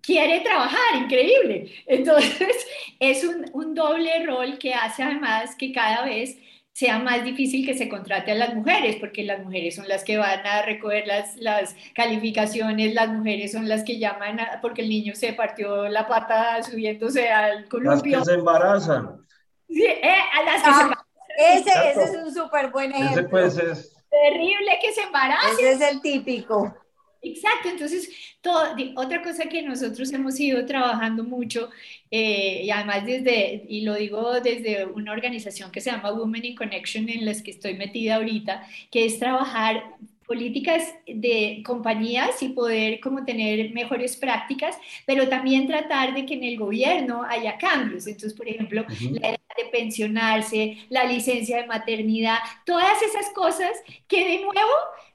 [0.00, 1.72] quiere trabajar, increíble.
[1.86, 2.66] Entonces,
[3.00, 6.36] es un, un doble rol que hace además que cada vez
[6.80, 10.16] sea más difícil que se contrate a las mujeres, porque las mujeres son las que
[10.16, 15.14] van a recoger las, las calificaciones, las mujeres son las que llaman porque el niño
[15.14, 18.16] se partió la pata subiéndose al columpio.
[18.16, 19.26] Las que se embarazan.
[19.68, 21.06] Sí, eh, a las que se ah,
[21.36, 23.20] ese, ese, es un súper buen ejemplo.
[23.20, 23.94] Ese pues es...
[24.08, 25.50] Terrible que se embaracen.
[25.52, 26.74] Ese es el típico.
[27.22, 28.08] Exacto, entonces
[28.40, 31.68] todo, otra cosa que nosotros hemos ido trabajando mucho
[32.10, 36.56] eh, y además desde, y lo digo desde una organización que se llama Women in
[36.56, 39.84] Connection en las que estoy metida ahorita, que es trabajar
[40.30, 46.44] políticas de compañías y poder como tener mejores prácticas, pero también tratar de que en
[46.44, 48.06] el gobierno haya cambios.
[48.06, 53.72] Entonces, por ejemplo, la edad de pensionarse, la licencia de maternidad, todas esas cosas
[54.06, 54.70] que de nuevo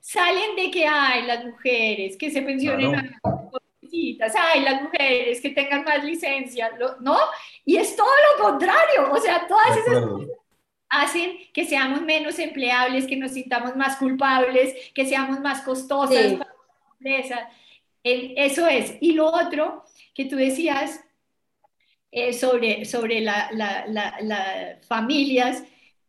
[0.06, 3.12] salen de que hay las mujeres que se pensionen
[4.38, 7.18] ay, las mujeres que tengan más licencia, ¿no?
[7.66, 10.30] Y es todo lo contrario, o sea, todas esas cosas
[10.90, 16.52] hacen que seamos menos empleables, que nos sintamos más culpables, que seamos más costosas para
[16.52, 17.50] la empresa.
[18.04, 18.98] Eso es.
[19.02, 21.04] Y lo otro que tú decías
[22.12, 25.64] eh, sobre, sobre las la, familias,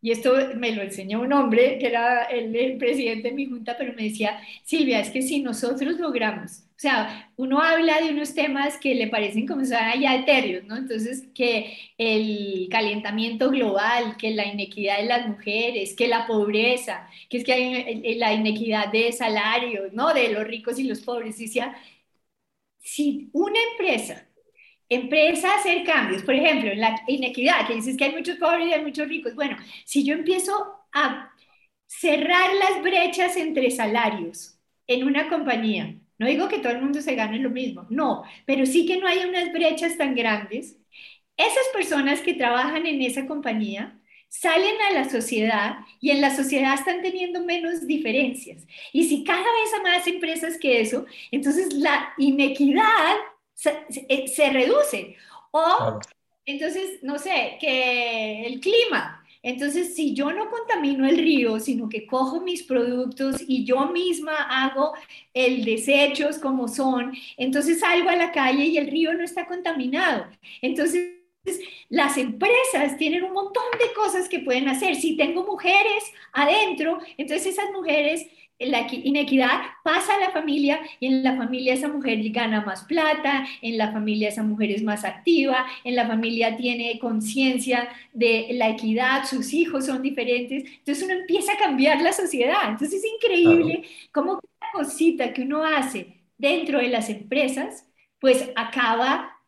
[0.06, 3.92] y esto me lo enseñó un hombre que era el, presidente de mi junta, pero
[3.94, 8.76] me decía, Silvia, es que si nosotros logramos o sea, uno habla de unos temas
[8.78, 10.76] que le parecen como son ya etéreos, ¿no?
[10.76, 17.38] Entonces, que el calentamiento global, que la inequidad de las mujeres, que la pobreza, que
[17.38, 20.12] es que hay la inequidad de salarios, ¿no?
[20.14, 21.40] De los ricos y los pobres.
[21.40, 21.74] Y decía,
[22.80, 24.25] si una empresa
[24.88, 28.72] empieza a hacer cambios, por ejemplo, la inequidad, que dices que hay muchos pobres y
[28.72, 30.52] hay muchos ricos, bueno, si yo empiezo
[30.92, 31.32] a
[31.86, 37.14] cerrar las brechas entre salarios en una compañía, no digo que todo el mundo se
[37.14, 40.78] gane lo mismo, no, pero sí que no haya unas brechas tan grandes.
[41.36, 46.74] Esas personas que trabajan en esa compañía salen a la sociedad y en la sociedad
[46.74, 48.66] están teniendo menos diferencias.
[48.92, 53.16] Y si cada vez hay más empresas que eso, entonces la inequidad
[53.56, 55.16] se, se reduce.
[55.50, 55.98] O
[56.44, 62.04] entonces, no sé, que el clima, entonces, si yo no contamino el río, sino que
[62.04, 64.92] cojo mis productos y yo misma hago
[65.34, 70.26] el desechos como son, entonces salgo a la calle y el río no está contaminado.
[70.62, 71.12] Entonces,
[71.88, 74.96] las empresas tienen un montón de cosas que pueden hacer.
[74.96, 76.02] Si tengo mujeres
[76.32, 78.26] adentro, entonces esas mujeres
[78.58, 83.46] la inequidad pasa a la familia y en la familia esa mujer gana más plata,
[83.60, 88.70] en la familia esa mujer es más activa, en la familia tiene conciencia de la
[88.70, 92.68] equidad, sus hijos son diferentes, entonces uno empieza a cambiar la sociedad.
[92.68, 97.86] Entonces es increíble cómo cada cosita que uno hace dentro de las empresas,
[98.18, 99.38] pues acaba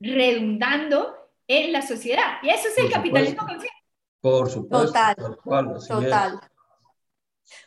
[0.00, 1.14] redundando
[1.48, 2.38] en la sociedad.
[2.42, 3.76] Y eso es el capitalismo consciente.
[4.20, 4.86] Por supuesto.
[4.86, 5.16] Total.
[5.88, 6.40] total.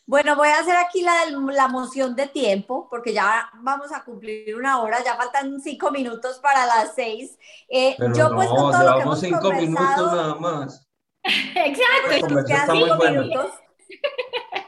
[0.05, 4.55] Bueno, voy a hacer aquí la, la moción de tiempo, porque ya vamos a cumplir
[4.55, 7.37] una hora, ya faltan cinco minutos para las seis.
[7.69, 10.87] Eh, yo pues con todo lo que hemos cinco minutos nada más.
[11.23, 12.45] Exacto.
[12.45, 13.51] Quedan cinco minutos.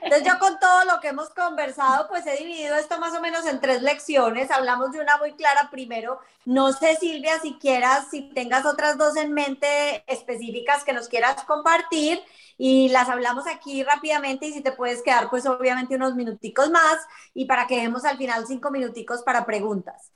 [0.01, 3.45] Entonces yo con todo lo que hemos conversado, pues he dividido esto más o menos
[3.45, 4.51] en tres lecciones.
[4.51, 6.19] Hablamos de una muy clara primero.
[6.43, 11.43] No sé, Silvia, si quieras, si tengas otras dos en mente específicas que nos quieras
[11.43, 12.21] compartir
[12.57, 16.97] y las hablamos aquí rápidamente y si te puedes quedar, pues obviamente unos minuticos más
[17.33, 20.11] y para que demos al final cinco minuticos para preguntas.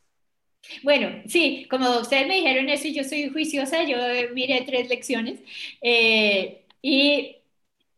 [0.84, 3.98] Bueno, sí, como ustedes me dijeron eso, yo soy juiciosa, yo
[4.34, 5.40] miré tres lecciones
[5.82, 7.38] eh, y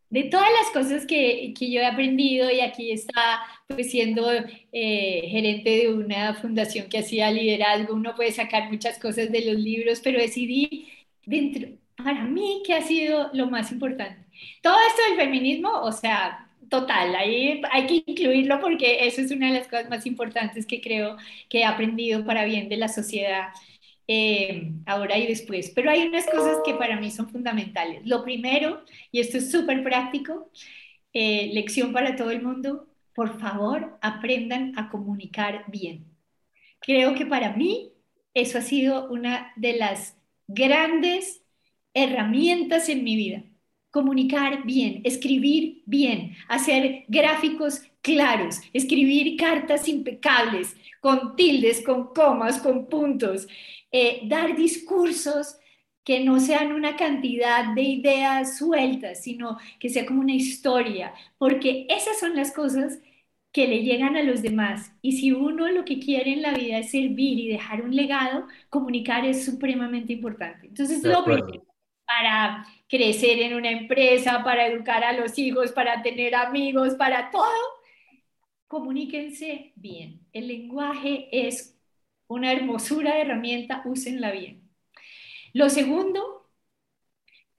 [0.10, 4.32] de todas las cosas que, que, yo he aprendido y aquí está pues siendo
[4.72, 9.56] eh, gerente de una fundación que hacía liderazgo, uno puede sacar muchas cosas de los
[9.62, 10.88] libros, pero decidí
[11.26, 14.26] dentro, para mí, ¿qué ha sido lo más importante?
[14.62, 19.48] Todo esto del feminismo, o sea, total, ahí hay que incluirlo porque eso es una
[19.48, 21.18] de las cosas más importantes que creo
[21.50, 23.50] que he aprendido para bien de la sociedad.
[24.10, 25.72] Eh, ahora y después.
[25.76, 28.06] Pero hay unas cosas que para mí son fundamentales.
[28.06, 30.50] Lo primero, y esto es súper práctico,
[31.14, 36.06] eh, lección para todo el mundo, por favor, aprendan a comunicar bien.
[36.80, 37.94] Creo que para mí
[38.34, 40.16] eso ha sido una de las
[40.48, 41.44] grandes
[41.94, 43.44] herramientas en mi vida.
[43.92, 52.88] Comunicar bien, escribir bien, hacer gráficos claros, escribir cartas impecables, con tildes, con comas, con
[52.88, 53.48] puntos,
[53.92, 55.58] eh, dar discursos
[56.04, 61.86] que no sean una cantidad de ideas sueltas, sino que sea como una historia, porque
[61.90, 63.00] esas son las cosas
[63.52, 64.94] que le llegan a los demás.
[65.02, 68.48] Y si uno lo que quiere en la vida es servir y dejar un legado,
[68.70, 70.68] comunicar es supremamente importante.
[70.68, 71.66] Entonces, lo primero,
[72.06, 77.52] para crecer en una empresa, para educar a los hijos, para tener amigos, para todo,
[78.68, 80.26] comuníquense bien.
[80.32, 81.77] El lenguaje es
[82.28, 84.70] una hermosura de herramienta, úsenla bien.
[85.54, 86.50] Lo segundo,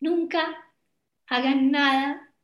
[0.01, 0.41] nunca
[1.27, 2.35] hagan nada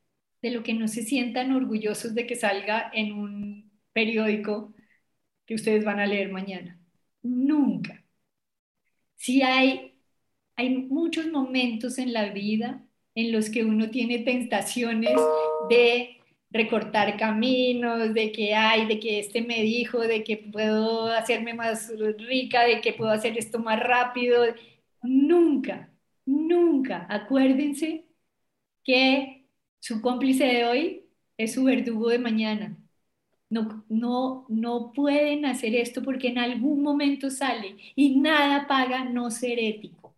[0.43, 4.75] de lo que no se sientan orgullosos de que salga en un periódico
[5.47, 6.81] que ustedes van a leer mañana.
[7.23, 8.05] Nunca.
[9.17, 9.95] Si hay,
[10.57, 15.17] hay muchos momentos en la vida en los que uno tiene tentaciones
[15.71, 16.21] de
[16.55, 21.93] recortar caminos, de que hay, de que este me dijo, de que puedo hacerme más
[22.19, 24.45] rica, de que puedo hacer esto más rápido.
[25.03, 25.93] Nunca,
[26.27, 28.07] nunca, acuérdense
[28.85, 29.47] que
[29.81, 31.07] su cómplice de hoy
[31.39, 32.77] es su verdugo de mañana.
[33.51, 39.31] No, no, no pueden hacer esto porque en algún momento sale y nada paga no
[39.31, 40.17] ser ético.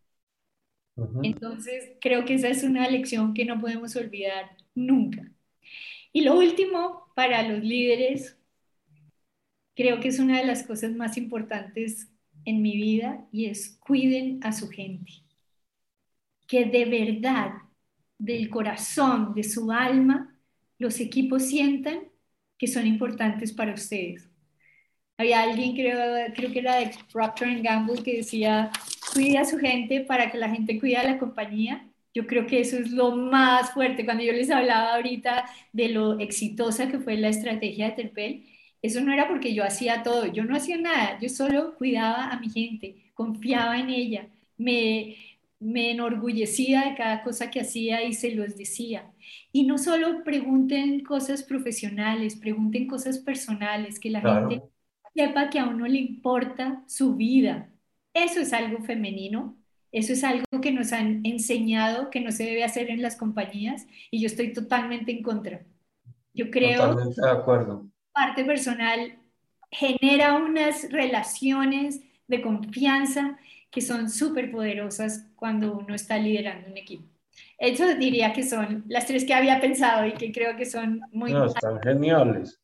[1.20, 5.30] Entonces, creo que esa es una lección que no podemos olvidar nunca.
[6.16, 8.38] Y lo último, para los líderes,
[9.74, 12.08] creo que es una de las cosas más importantes
[12.46, 15.12] en mi vida y es cuiden a su gente.
[16.46, 17.50] Que de verdad,
[18.16, 20.34] del corazón, de su alma,
[20.78, 22.08] los equipos sientan
[22.56, 24.26] que son importantes para ustedes.
[25.18, 28.70] Había alguien, creo, creo que era de Procter Gamble, que decía,
[29.12, 31.86] cuida a su gente para que la gente cuide a la compañía.
[32.16, 34.04] Yo creo que eso es lo más fuerte.
[34.04, 38.46] Cuando yo les hablaba ahorita de lo exitosa que fue la estrategia de Terpel,
[38.82, 42.40] eso no era porque yo hacía todo, yo no hacía nada, yo solo cuidaba a
[42.40, 45.16] mi gente, confiaba en ella, me,
[45.60, 49.12] me enorgullecía de cada cosa que hacía y se los decía.
[49.52, 54.62] Y no solo pregunten cosas profesionales, pregunten cosas personales, que la gente
[55.14, 57.70] sepa que a uno le importa su vida.
[58.14, 59.56] Eso es algo femenino,
[59.98, 63.86] eso es algo que nos han enseñado que no se debe hacer en las compañías
[64.10, 65.64] y yo estoy totalmente en contra.
[66.34, 67.86] Yo creo totalmente de acuerdo.
[68.12, 69.18] parte personal
[69.70, 73.38] genera unas relaciones de confianza
[73.70, 77.08] que son súper poderosas cuando uno está liderando un equipo.
[77.58, 81.32] Eso diría que son las tres que había pensado y que creo que son muy...
[81.32, 82.60] No, están geniales.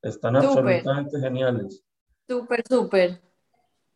[0.00, 1.84] Están absolutamente geniales.
[2.28, 3.20] Súper, súper.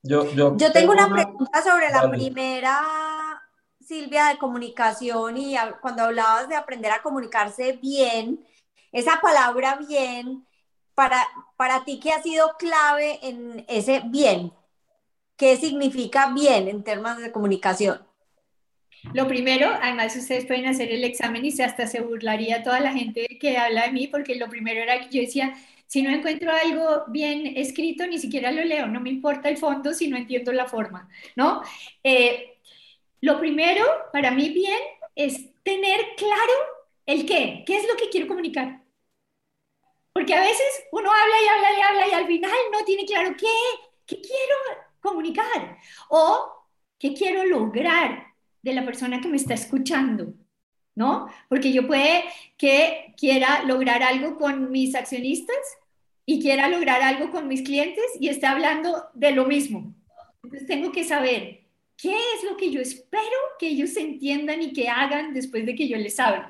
[0.03, 3.43] Yo, yo, yo tengo una, pregunta sobre la primera,
[3.81, 8.45] Silvia, de comunicación y cuando hablabas de aprender a comunicarse bien,
[8.93, 10.47] esa palabra bien,
[10.95, 11.27] para,
[11.57, 14.53] para ti, ¿qué ha sido clave en ese bien?
[15.37, 18.07] ¿Qué significa bien en términos de comunicación?
[19.13, 23.27] Lo primero, además ustedes pueden hacer el examen y hasta se burlaría toda la gente
[23.41, 25.55] que habla de mí, porque lo primero era que yo decía,
[25.87, 29.93] si no encuentro algo bien escrito, ni siquiera lo leo, no me importa el fondo
[29.93, 31.63] si no entiendo la forma, ¿no?
[32.03, 32.59] Eh,
[33.21, 34.79] lo primero, para mí bien,
[35.15, 36.53] es tener claro
[37.07, 38.83] el qué, qué es lo que quiero comunicar.
[40.13, 43.35] Porque a veces uno habla y habla y habla y al final no tiene claro
[43.39, 43.47] qué,
[44.07, 44.57] qué quiero
[45.01, 45.79] comunicar
[46.09, 46.53] o
[46.99, 50.35] qué quiero lograr de la persona que me está escuchando,
[50.97, 51.29] ¿no?
[51.49, 52.25] Porque yo puede
[52.57, 55.57] que quiera lograr algo con mis accionistas
[56.25, 59.95] y quiera lograr algo con mis clientes y esté hablando de lo mismo.
[60.43, 61.61] Entonces tengo que saber
[61.97, 63.23] qué es lo que yo espero
[63.61, 66.49] que ellos entiendan y que hagan después de que yo les hable.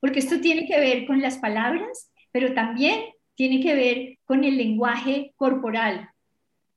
[0.00, 4.56] Porque esto tiene que ver con las palabras, pero también tiene que ver con el
[4.56, 6.10] lenguaje corporal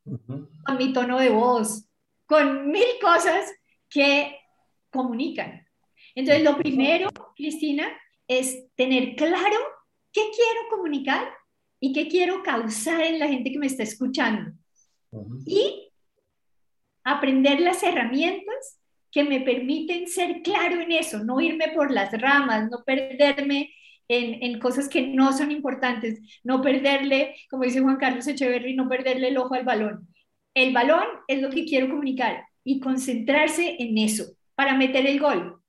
[0.03, 1.85] con mi tono de voz,
[2.25, 3.51] con mil cosas
[3.89, 4.37] que
[4.91, 5.62] comunican.
[6.15, 7.87] Entonces, lo primero, Cristina,
[8.27, 9.57] es tener claro
[10.11, 11.27] qué quiero comunicar
[11.79, 14.51] y qué quiero causar en la gente que me está escuchando.
[15.45, 15.91] Y
[17.03, 18.79] aprender las herramientas
[19.11, 23.69] que me permiten ser claro en eso, no irme por las ramas, no perderme
[24.07, 29.29] en, cosas que no son importantes, no perderle, como dice Juan Carlos Echeverry, no perderle
[29.29, 30.07] el ojo al balón.
[30.53, 35.62] El balón es lo que quiero comunicar y concentrarse en eso para meter el gol.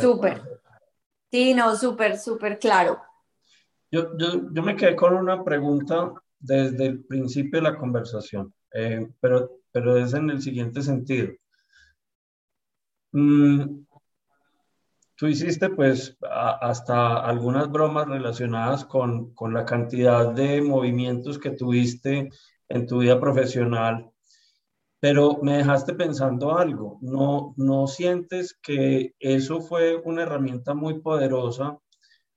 [0.00, 0.42] Súper.
[1.30, 3.00] Sí, no, súper, súper claro.
[3.90, 9.08] Yo, yo, yo, me quedé con una pregunta desde el principio de la conversación, eh,
[9.20, 11.32] pero, pero es en el siguiente sentido.
[13.12, 13.86] Mm,
[15.18, 22.30] Tú hiciste pues hasta algunas bromas relacionadas con, con, la cantidad de movimientos que tuviste
[22.68, 24.12] en tu vida profesional,
[25.00, 26.98] pero me dejaste pensando algo.
[27.02, 31.78] ¿No, sientes que eso fue una herramienta muy poderosa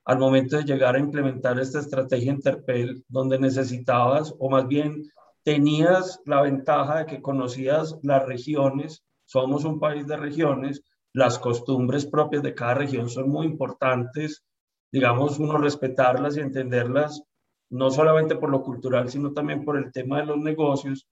[0.06, 5.04] al momento de llegar a implementar esta estrategia Interpel, donde necesitabas, o más bien
[5.44, 10.84] tenías la ventaja de que conocías las regiones, somos un país de regiones,
[11.14, 14.44] las costumbres propias de cada región son muy importantes,
[14.92, 17.24] digamos, uno respetarlas y entenderlas,
[17.70, 21.08] no solamente por lo cultural, sino también por el tema de los negocios.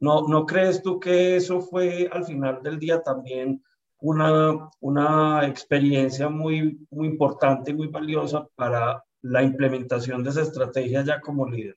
[0.00, 3.62] ¿No, no crees tú que eso fue al final del día también
[4.00, 11.04] una, una experiencia muy, muy importante y muy valiosa para la implementación de esa estrategia
[11.04, 11.76] ya como líder?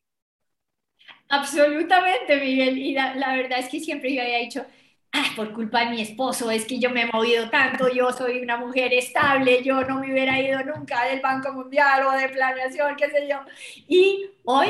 [1.29, 2.77] Absolutamente, Miguel.
[2.77, 4.65] Y la, verdad es que siempre yo había dicho,
[5.11, 8.39] ah, por culpa de mi esposo, es que yo me he movido tanto, yo soy
[8.39, 12.95] una mujer estable, yo no me hubiera ido nunca del Banco Mundial o de planeación,
[12.95, 13.39] qué sé yo.
[13.87, 14.69] Y hoy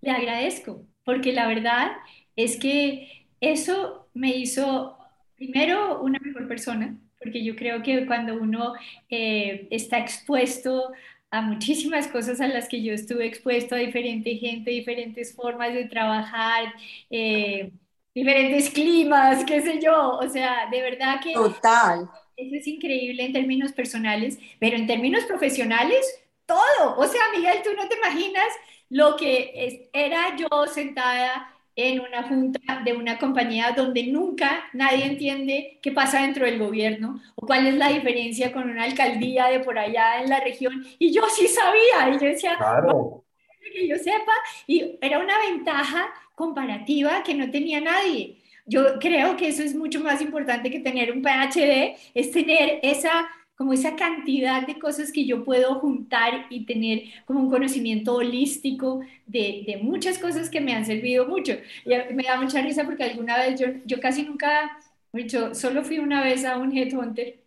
[0.00, 1.92] le agradezco, porque la verdad
[2.36, 4.96] es que eso me hizo
[5.36, 8.74] primero una mejor persona, porque yo creo que cuando uno
[9.08, 10.92] eh, está expuesto
[11.30, 15.86] a muchísimas cosas a las que yo estuve expuesto, a diferente gente, diferentes formas de
[15.86, 16.74] trabajar,
[17.10, 17.72] eh,
[18.14, 21.32] diferentes climas, qué sé yo, o sea, de verdad que...
[21.32, 22.08] Total.
[22.36, 26.04] Eso es increíble en términos personales, pero en términos profesionales,
[26.46, 26.96] todo.
[26.96, 28.48] O sea, Miguel, tú no te imaginas
[28.88, 35.78] lo que era yo sentada en una junta de una compañía donde nunca nadie entiende
[35.82, 39.78] qué pasa dentro del gobierno o cuál es la diferencia con una alcaldía de por
[39.78, 40.84] allá en la región.
[40.98, 43.24] Y yo sí sabía, y yo decía, claro.
[43.72, 44.32] que yo sepa,
[44.66, 48.38] y era una ventaja comparativa que no tenía nadie.
[48.66, 53.28] Yo creo que eso es mucho más importante que tener un PhD, es tener esa
[53.62, 59.02] como esa cantidad de cosas que yo puedo juntar y tener como un conocimiento holístico
[59.24, 61.52] de, muchas cosas que me han servido mucho.
[61.86, 64.76] Me da mucha risa porque alguna vez yo, yo casi nunca,
[65.12, 67.38] dicho, solo fui una vez a un headhunter,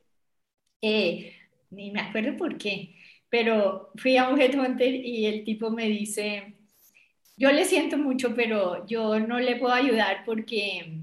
[0.82, 1.34] eh,
[1.72, 2.96] ni me acuerdo por qué,
[3.30, 6.56] pero fui a un headhunter y el tipo me dice,
[7.38, 11.02] yo le siento mucho, pero yo no le puedo ayudar porque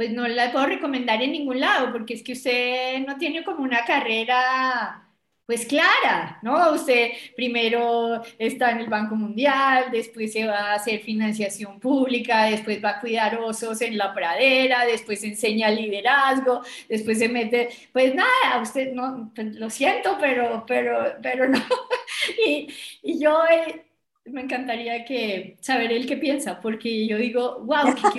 [0.00, 3.62] pues no la puedo recomendar en ningún lado, porque es que usted no tiene como
[3.62, 5.06] una carrera
[5.44, 6.72] pues clara, ¿no?
[6.72, 12.82] Usted primero está en el Banco Mundial, después se va a hacer financiación pública, después
[12.82, 18.62] va a cuidar osos en la pradera, después enseña liderazgo, después se mete, pues nada,
[18.62, 21.60] usted no, pues, lo siento, pero, pero, pero no.
[22.46, 22.68] y,
[23.02, 23.84] yo eh,
[24.24, 28.18] me encantaría que saber él qué piensa, porque yo digo, wow, qué,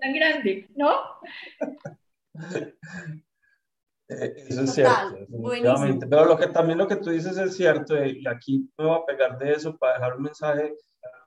[0.00, 0.90] tan grande, ¿no?
[4.12, 5.18] Eh, eso es cierto.
[6.10, 9.06] Pero lo que, también lo que tú dices es cierto, y aquí me voy a
[9.06, 10.74] pegar de eso para dejar un mensaje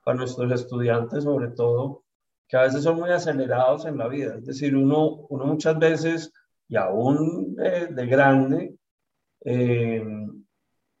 [0.04, 2.04] para nuestros estudiantes, sobre todo,
[2.46, 4.34] que a veces son muy acelerados en la vida.
[4.36, 6.30] Es decir, uno, uno muchas veces,
[6.68, 8.76] y aún de, de grande,
[9.46, 10.04] eh,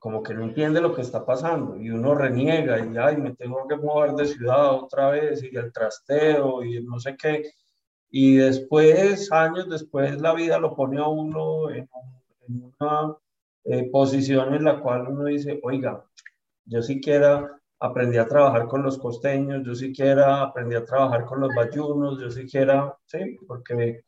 [0.04, 3.66] como que no entiende lo que está pasando y uno reniega y, ay, me tengo
[3.66, 7.50] que mover de ciudad otra vez y el trasteo y no sé qué.
[8.16, 11.88] Y después, años después, la vida lo pone a uno en,
[12.46, 13.16] una
[13.64, 16.04] eh, posición en la cual uno dice, oiga,
[16.64, 21.50] yo siquiera aprendí a trabajar con los costeños, yo siquiera aprendí a trabajar con los
[21.56, 24.04] bayunos, yo siquiera, sí, porque,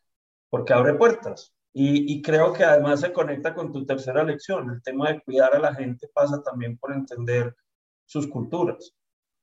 [0.51, 1.53] porque abre puertas.
[1.73, 4.71] Y, y, creo que además se conecta con tu tercera lección.
[4.71, 7.57] El tema de cuidar a la gente pasa también por entender
[8.05, 8.95] sus culturas.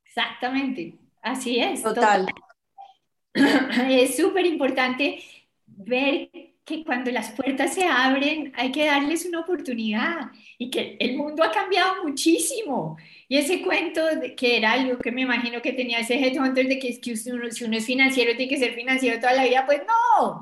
[0.05, 1.84] Exactamente, así es.
[1.84, 2.28] Total.
[3.89, 5.23] es súper importante
[5.65, 6.29] ver
[6.65, 11.43] que cuando las puertas se abren hay que darles una oportunidad y que el mundo
[11.43, 12.97] ha cambiado muchísimo.
[13.27, 16.79] Y ese cuento de, que era algo que me imagino que tenía ese headhunter de
[16.79, 19.65] que, es que uno, si uno es financiero tiene que ser financiero toda la vida,
[19.65, 20.41] pues no.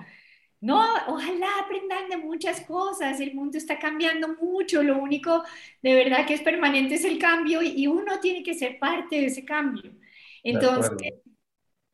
[0.60, 5.44] No, ojalá aprendan de muchas cosas, el mundo está cambiando mucho, lo único
[5.82, 9.26] de verdad que es permanente es el cambio y uno tiene que ser parte de
[9.26, 9.92] ese cambio.
[10.44, 11.14] Entonces,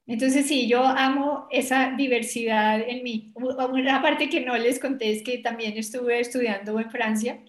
[0.08, 3.32] entonces, sí, yo amo esa diversidad en mí.
[3.36, 7.40] Una parte que no les conté es que también estuve estudiando en Francia,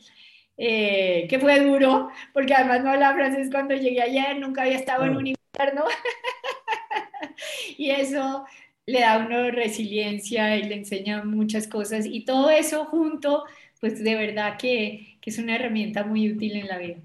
[0.57, 5.05] eh, que fue duro, porque además no hablaba francés cuando llegué ayer, nunca había estado
[5.05, 5.85] en un invierno.
[7.79, 8.45] y eso
[8.87, 12.07] le da a uno resiliencia y le enseña muchas cosas.
[12.07, 13.45] Y todo eso junto,
[13.81, 16.99] pues de verdad que, que es una herramienta muy útil en la vida.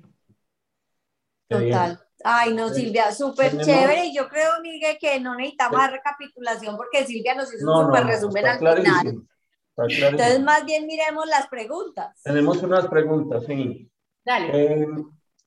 [1.47, 1.99] Total.
[2.23, 4.05] Ay, no, Silvia, súper chévere.
[4.05, 8.05] Y yo creo, Miguel, que no necesitamos más recapitulación porque Silvia nos hizo un súper
[8.05, 9.27] resumen al final.
[9.75, 12.21] Entonces, más bien miremos las preguntas.
[12.23, 13.89] Tenemos unas preguntas, sí.
[14.23, 14.49] Dale.
[14.53, 14.87] Eh,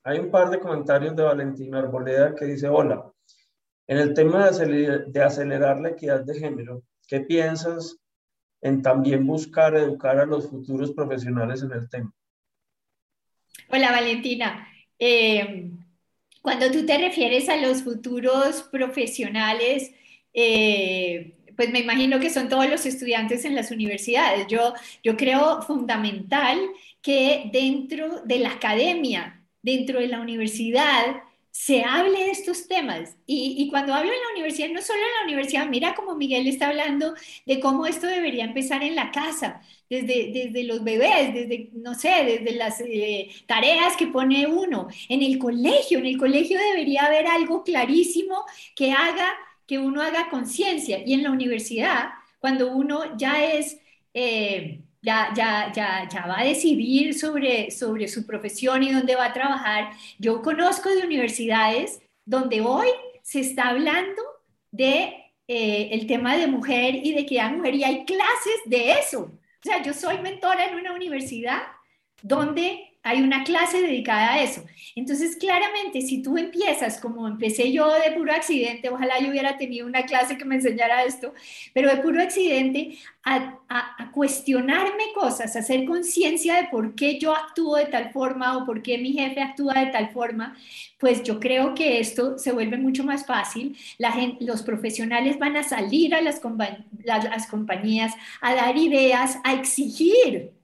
[0.03, 3.11] hay un par de comentarios de Valentina Arboleda que dice, hola,
[3.87, 7.97] en el tema de acelerar, de acelerar la equidad de género, ¿qué piensas
[8.61, 12.13] en también buscar educar a los futuros profesionales en el tema?
[13.69, 14.67] Hola, Valentina.
[14.99, 15.71] Eh,
[16.47, 19.91] cuando tú te refieres a los futuros profesionales,
[20.33, 24.47] eh, pues me imagino que son todos los estudiantes en las universidades.
[24.47, 24.73] Yo,
[25.03, 26.57] yo creo fundamental
[27.01, 31.17] que dentro de la academia, dentro de la universidad,
[31.57, 33.17] se hable de estos temas.
[33.25, 36.47] Y, y, cuando hablo en la universidad, no solo en la universidad, mira como Miguel
[36.47, 37.15] está hablando
[37.47, 42.09] de cómo esto debería empezar en la casa, desde, desde los bebés, desde, no sé,
[42.25, 44.87] desde las eh, tareas que pone uno.
[45.09, 48.45] En el colegio, en el colegio debería haber algo clarísimo
[48.75, 49.33] que haga
[49.65, 51.01] que uno haga conciencia.
[51.03, 53.79] Y en la universidad, cuando uno ya es...
[54.13, 59.25] Eh, ya, ya, ya, ya va a decidir sobre, sobre su profesión y dónde va
[59.25, 59.91] a trabajar.
[60.19, 62.87] Yo conozco de universidades donde hoy
[63.23, 64.21] se está hablando
[64.71, 65.13] de
[65.47, 69.21] eh, el tema de mujer y de hay mujer y hay clases de eso.
[69.23, 71.63] O sea, yo soy mentora en una universidad
[72.21, 74.63] donde hay una clase dedicada a eso.
[74.95, 79.87] Entonces, claramente, si tú empiezas como empecé yo de puro accidente, ojalá yo hubiera tenido
[79.87, 81.33] una clase que me enseñara esto,
[81.73, 87.35] pero de puro accidente, a, a, cuestionarme cosas, a hacer conciencia de por qué yo
[87.35, 90.55] actúo de tal forma o por qué mi jefe actúa de tal forma,
[90.97, 93.77] pues yo creo que esto se vuelve mucho más fácil.
[93.97, 96.41] La gente, los profesionales van a salir a las,
[97.03, 100.56] las compañías a dar ideas, a exigir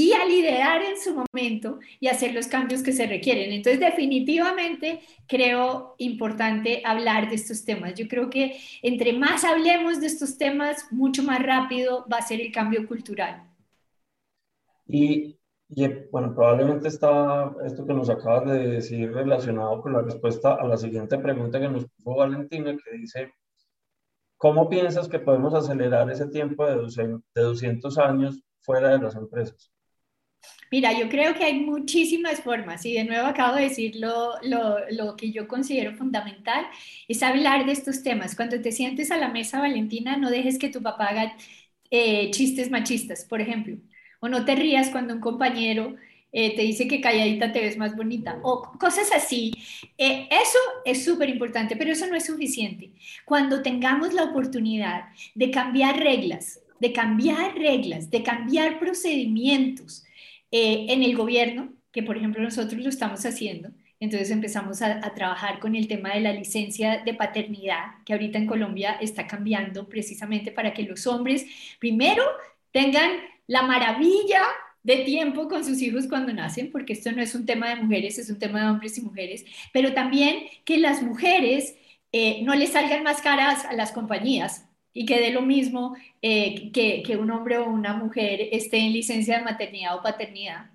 [0.00, 3.52] y a liderar en su momento y hacer los cambios que se requieren.
[3.52, 7.94] Entonces, definitivamente creo importante hablar de estos temas.
[7.96, 12.40] Yo creo que entre más hablemos de estos temas, mucho más rápido va a ser
[12.40, 13.46] el cambio cultural.
[14.86, 15.36] Y,
[16.10, 20.78] bueno, probablemente está esto que nos acabas de decir relacionado con la respuesta a la
[20.78, 23.34] siguiente pregunta que nos puso Valentina, que dice,
[24.38, 29.70] ¿cómo piensas que podemos acelerar ese tiempo de 200 años fuera de las empresas?
[30.70, 35.16] Mira, yo creo que hay muchísimas formas y de nuevo acabo de decir lo, lo,
[35.16, 36.64] que yo considero fundamental,
[37.08, 38.36] es hablar de estos temas.
[38.36, 41.36] Cuando te sientes a la mesa, Valentina, no dejes que tu papá haga
[41.90, 43.78] eh, chistes machistas, por ejemplo,
[44.20, 45.96] o no te rías cuando un compañero
[46.32, 49.52] eh, te dice que calladita te ves más bonita, o cosas así.
[49.98, 52.92] Eh, eso es súper importante, pero eso no es suficiente.
[53.24, 60.04] Cuando tengamos la oportunidad de cambiar reglas, de cambiar reglas, de cambiar procedimientos,
[60.50, 63.70] eh, en el gobierno, que por ejemplo nosotros lo estamos haciendo,
[64.00, 68.46] entonces empezamos a, trabajar con el tema de la licencia de paternidad, que ahorita en
[68.46, 71.44] Colombia está cambiando precisamente para que los hombres
[71.78, 72.24] primero
[72.72, 73.10] tengan
[73.46, 74.42] la maravilla
[74.82, 78.18] de tiempo con sus hijos cuando nacen, porque esto no es un tema de mujeres,
[78.18, 81.76] es un tema de hombres y mujeres, pero también que las mujeres
[82.12, 86.70] eh, no les salgan más caras a las compañías, y que dé lo mismo eh,
[86.72, 90.70] que, que, un hombre o una mujer esté en licencia de maternidad o paternidad.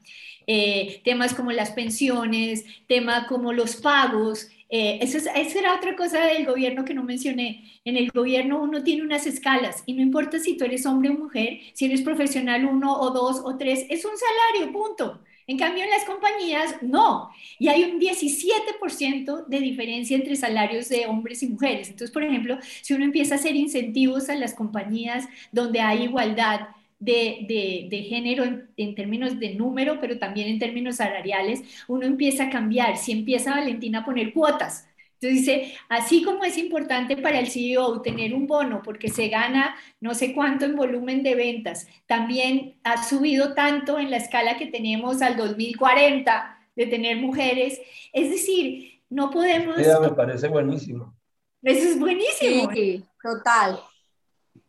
[0.48, 4.48] Eh, temas como las pensiones, temas como los pagos.
[4.70, 7.80] Eh, eso esa era otra cosa del gobierno que no mencioné.
[7.84, 11.14] En el gobierno uno tiene unas escalas y no importa si tú eres hombre o
[11.14, 15.22] mujer, si eres profesional uno o dos o tres, es un salario, punto.
[15.48, 17.30] En cambio, en las compañías no.
[17.60, 21.90] Y hay un 17% de diferencia entre salarios de hombres y mujeres.
[21.90, 26.70] Entonces, por ejemplo, si uno empieza a hacer incentivos a las compañías donde hay igualdad
[27.00, 32.46] de, de, género en, en, términos de número, pero también en términos salariales, uno empieza
[32.46, 32.98] a cambiar.
[32.98, 34.88] Si empieza Valentina a poner cuotas,
[35.20, 39.76] entonces dice, así como es importante para el CEO tener un bono porque se gana
[40.00, 44.68] no sé cuánto en volumen de ventas, también ha subido tanto en la escala que
[44.68, 47.80] tenemos al 2040 de tener mujeres.
[48.12, 49.78] Es decir, no podemos...
[49.78, 51.16] me parece buenísimo.
[51.64, 52.70] Eso es buenísimo.
[52.74, 53.80] Sí, total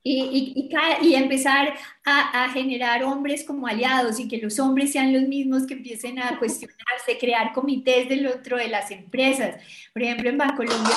[0.09, 5.13] y, y, y, empezar a, a, generar hombres como aliados y que los hombres sean
[5.13, 9.61] los mismos que empiecen a cuestionarse, crear comités del otro de las empresas.
[9.93, 10.95] Por ejemplo, en Bancolombia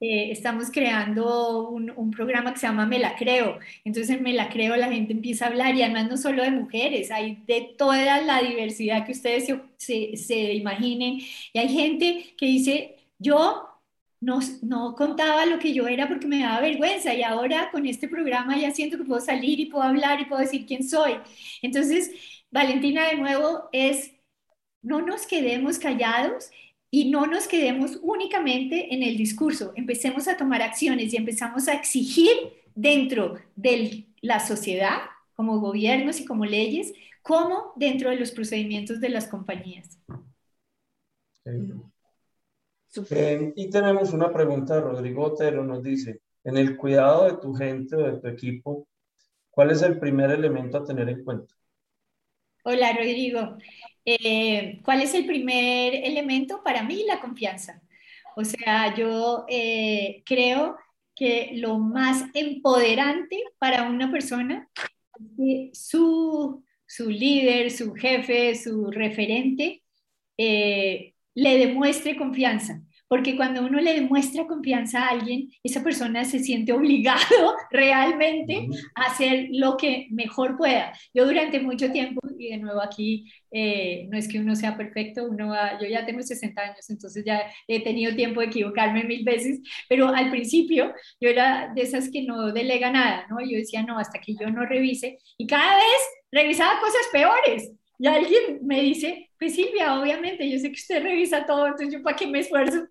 [0.00, 3.58] eh, estamos creando un, un, programa que se llama Me la Creo.
[3.84, 6.50] Entonces en Me la Creo la gente empieza a hablar y además no solo de
[6.50, 11.18] mujeres, hay de toda la diversidad que ustedes se, se, se imaginen.
[11.54, 13.67] Y hay gente que dice, yo
[14.20, 18.08] no, no contaba lo que yo era porque me daba vergüenza y ahora con este
[18.08, 21.14] programa ya siento que puedo salir y puedo hablar y puedo decir quién soy.
[21.62, 22.10] Entonces,
[22.50, 24.12] Valentina, de nuevo, es
[24.82, 26.50] no nos quedemos callados
[26.90, 31.74] y no nos quedemos únicamente en el discurso, empecemos a tomar acciones y empezamos a
[31.74, 32.30] exigir
[32.74, 35.00] dentro de la sociedad,
[35.34, 36.92] como gobiernos y como leyes,
[37.22, 39.98] como dentro de los procedimientos de las compañías.
[43.10, 47.54] Eh, y tenemos una pregunta de Rodrigo Otero, nos dice, en el cuidado de tu
[47.54, 48.88] gente o de tu equipo,
[49.50, 51.54] ¿cuál es el primer elemento a tener en cuenta?
[52.64, 53.56] Hola Rodrigo,
[54.04, 56.62] eh, ¿cuál es el primer elemento?
[56.62, 57.80] Para mí, la confianza.
[58.36, 60.76] O sea, yo eh, creo
[61.14, 68.90] que lo más empoderante para una persona es que su, su líder, su jefe, su
[68.90, 69.82] referente,
[70.36, 72.82] le demuestre confianza.
[73.08, 79.06] Porque cuando uno le demuestra confianza a alguien, esa persona se siente obligado realmente a
[79.06, 80.92] hacer lo que mejor pueda.
[81.14, 85.24] Yo durante mucho tiempo, y de nuevo aquí, eh, no es que uno sea perfecto,
[85.24, 89.60] uno yo ya tengo 60 años, entonces ya he tenido tiempo de equivocarme mil veces,
[89.88, 93.40] pero al principio yo era de esas que no delega nada, ¿no?
[93.40, 97.72] Yo decía, no, hasta que yo no revise, y cada vez revisaba cosas peores.
[97.98, 102.02] Y alguien me dice, pues Silvia, obviamente, yo sé que usted revisa todo, entonces yo
[102.02, 102.86] para qué me esfuerzo.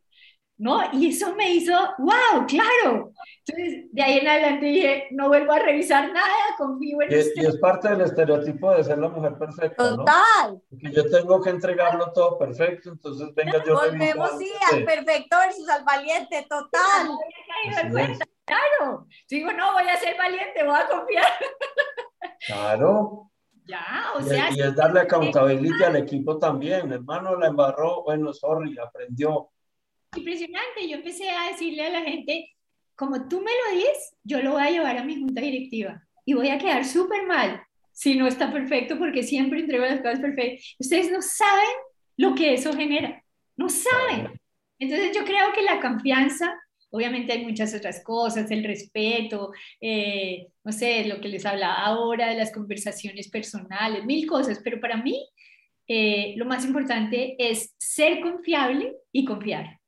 [0.57, 0.81] ¿No?
[0.93, 3.11] Y eso me hizo, wow, claro.
[3.45, 7.41] Entonces, de ahí en adelante dije, no vuelvo a revisar nada, confío en y, usted.
[7.43, 10.61] Y es parte del estereotipo de ser la mujer perfecta, Total.
[10.69, 10.79] ¿no?
[10.79, 15.69] Que yo tengo que entregarlo todo perfecto, entonces venga yo Volvemos, sí, al perfecto versus
[15.69, 17.09] al valiente, total.
[18.45, 19.07] Claro.
[19.29, 21.33] Digo, no, voy a ser valiente, voy a confiar.
[22.45, 23.29] Claro.
[23.65, 24.49] Ya, o sea.
[24.51, 26.91] Y, es darle accountability al equipo también.
[26.93, 29.49] Hermano, la embarró, bueno, sorry, aprendió
[30.15, 30.87] impresionante.
[30.87, 32.55] Yo empecé a decirle a la gente,
[32.95, 36.33] como tú me lo dices, yo lo voy a llevar a mi junta directiva y
[36.33, 37.61] voy a quedar súper mal
[37.93, 40.75] si no está perfecto porque siempre entrego las cosas perfectas.
[40.79, 41.75] Ustedes no saben
[42.17, 43.23] lo que eso genera,
[43.55, 44.39] no saben.
[44.79, 46.53] Entonces yo creo que la confianza,
[46.89, 49.51] obviamente hay muchas otras cosas, el respeto,
[49.81, 54.79] eh, no sé, lo que les hablaba ahora de las conversaciones personales, mil cosas, pero
[54.79, 55.27] para mí
[55.87, 59.79] eh, lo más importante es ser confiable y confiar.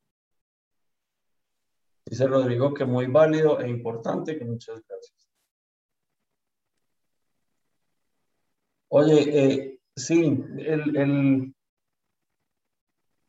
[2.10, 5.30] Dice Rodrigo que muy válido e importante, que muchas gracias.
[8.88, 11.53] Oye, eh, sí, el,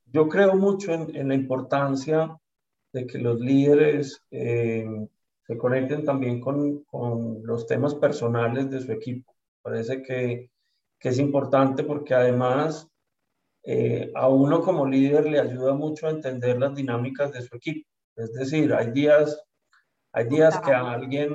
[0.07, 2.39] yo creo mucho en, la importancia
[2.95, 4.87] de que los líderes eh,
[5.47, 6.83] se conecten también con,
[7.45, 9.35] los temas personales de su equipo.
[9.61, 10.51] Parece que,
[11.01, 12.89] es importante porque además
[13.63, 17.90] eh, a uno como líder le ayuda mucho a entender las dinámicas de su equipo.
[18.17, 19.43] Es decir, hay días,
[20.13, 21.35] hay días que a alguien,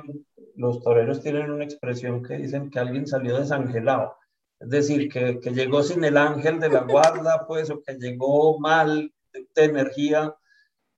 [0.54, 4.16] los toreros tienen una expresión que dicen que alguien salió desangelado.
[4.58, 8.58] Es decir, que, que llegó sin el ángel de la guarda, pues, o que llegó
[8.58, 10.34] mal de, energía.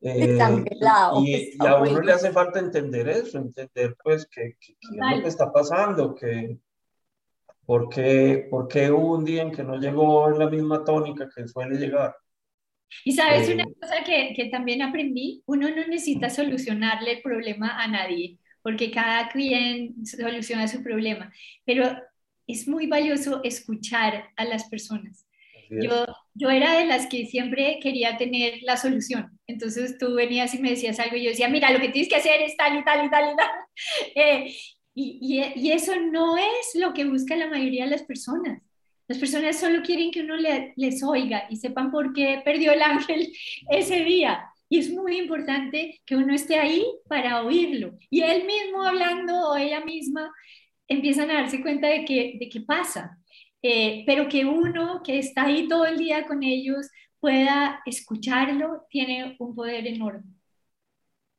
[0.01, 0.39] Eh,
[1.17, 5.29] y, y, a uno le hace falta entender eso, entender pues qué es lo que
[5.29, 6.57] está pasando, que
[7.67, 11.29] por qué, por qué hubo un día en que no llegó en la misma tónica
[11.29, 12.17] que suele llegar.
[13.05, 17.87] Y sabes una cosa que, que, también aprendí, uno no necesita solucionarle el problema a
[17.89, 21.33] nadie, porque cada quien soluciona su problema,
[21.65, 21.97] pero
[22.47, 25.27] es muy valioso escuchar a las personas.
[25.71, 29.39] Yo, yo era de las que siempre quería tener la solución.
[29.47, 32.17] Entonces tú venías y me decías algo y yo decía, mira, lo que tienes que
[32.17, 33.49] hacer es tal y tal y tal y tal.
[34.15, 34.55] Eh,
[34.95, 38.61] y, y, y, eso no es lo que busca la mayoría de las personas.
[39.09, 43.33] Las personas solo quieren que uno les oiga y sepan por qué perdió el ángel
[43.71, 44.45] ese día.
[44.69, 47.97] Y es muy importante que uno esté ahí para oírlo.
[48.11, 50.31] Y él mismo hablando o ella misma
[50.87, 53.19] empiezan a darse cuenta de que, de qué pasa.
[53.63, 59.37] Eh, pero que uno que está ahí todo el día con ellos pueda escucharlo, tiene
[59.39, 60.35] un poder enorme.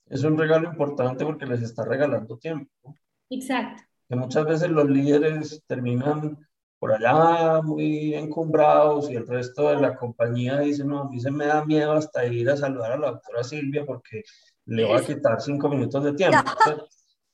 [0.08, 2.96] Es un regalo importante porque les está regalando tiempo.
[3.30, 3.84] Exacto.
[4.10, 6.49] Que muchas veces los líderes terminan
[6.80, 11.30] por allá muy encumbrados y el resto de la compañía dice, no, a mí se
[11.30, 14.24] me da miedo hasta ir a saludar a la doctora Silvia porque
[14.66, 16.38] le va a quitar cinco minutos de tiempo.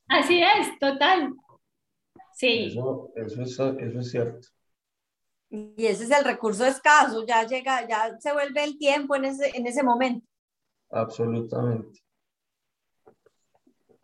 [0.08, 1.32] Así es, total.
[2.34, 2.66] Sí.
[2.66, 4.48] Eso, eso, es, cierto.
[5.48, 9.56] Y ese es el recurso escaso, ya llega, ya se vuelve el tiempo en ese,
[9.56, 10.26] en ese momento.
[10.90, 12.00] Absolutamente.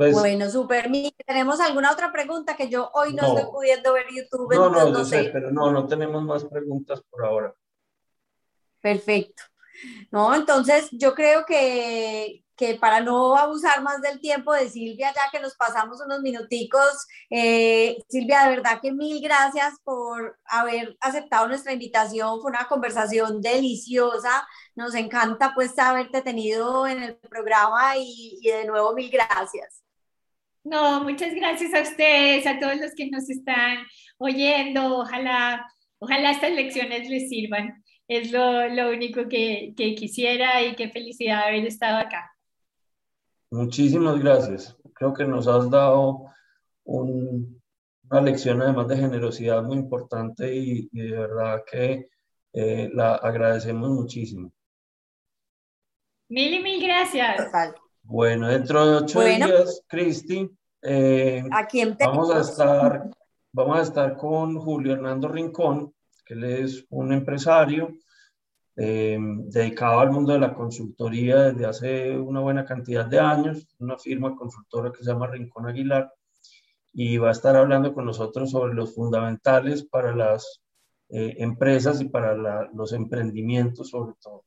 [0.03, 0.91] Pues, bueno, súper.
[1.27, 4.55] ¿Tenemos alguna otra pregunta que yo hoy no, estoy pudiendo ver YouTube?
[4.55, 7.55] No, no, no sé, pero no, no tenemos más preguntas por ahora.
[8.81, 9.45] Perfecto.
[10.11, 15.31] No, entonces yo creo que, que para no abusar más del tiempo de Silvia, ya
[15.31, 21.49] que nos pasamos unos minuticos, eh, Silvia, de verdad que mil gracias por haber aceptado
[21.49, 22.41] nuestra invitación.
[22.41, 24.47] Fue una conversación deliciosa.
[24.75, 29.82] Nos encanta pues haberte tenido en el programa y, y de nuevo mil gracias.
[30.65, 33.79] No, muchas gracias a ustedes, a todos los que nos están
[34.19, 34.99] oyendo.
[34.99, 35.67] Ojalá,
[35.99, 37.83] ojalá estas lecciones les sirvan.
[38.07, 42.31] Es lo, lo único que, que, quisiera y qué felicidad haber estado acá.
[43.51, 44.77] Muchísimas gracias.
[44.95, 46.27] Creo que nos has dado
[46.85, 47.61] un,
[48.11, 52.09] una lección además de generosidad muy importante y, de verdad que
[52.53, 54.53] eh, la agradecemos muchísimo.
[56.29, 57.51] Mil y mil gracias.
[58.05, 60.51] Bueno, dentro de ocho días, Cristi,
[60.83, 61.45] eh,
[62.01, 63.11] vamos, a estar,
[63.53, 67.95] vamos a estar con Julio Hernando Rincón, que él es un empresario
[68.77, 73.99] eh, dedicado al mundo de la consultoría desde hace una buena cantidad de años, una
[73.99, 76.13] firma consultora que se llama Rincón Aguilar,
[76.93, 80.61] y va a estar hablando con nosotros sobre los fundamentales para las
[81.09, 84.45] eh, empresas y para los emprendimientos sobre todo.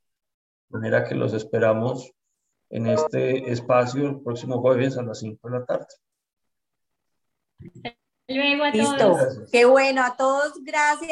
[0.69, 2.14] De manera que los esperamos
[2.69, 5.85] en este espacio el próximo jueves a las 5 de la tarde.
[8.27, 9.17] Luego a Listo.
[9.51, 11.11] Qué bueno, a todos, gracias.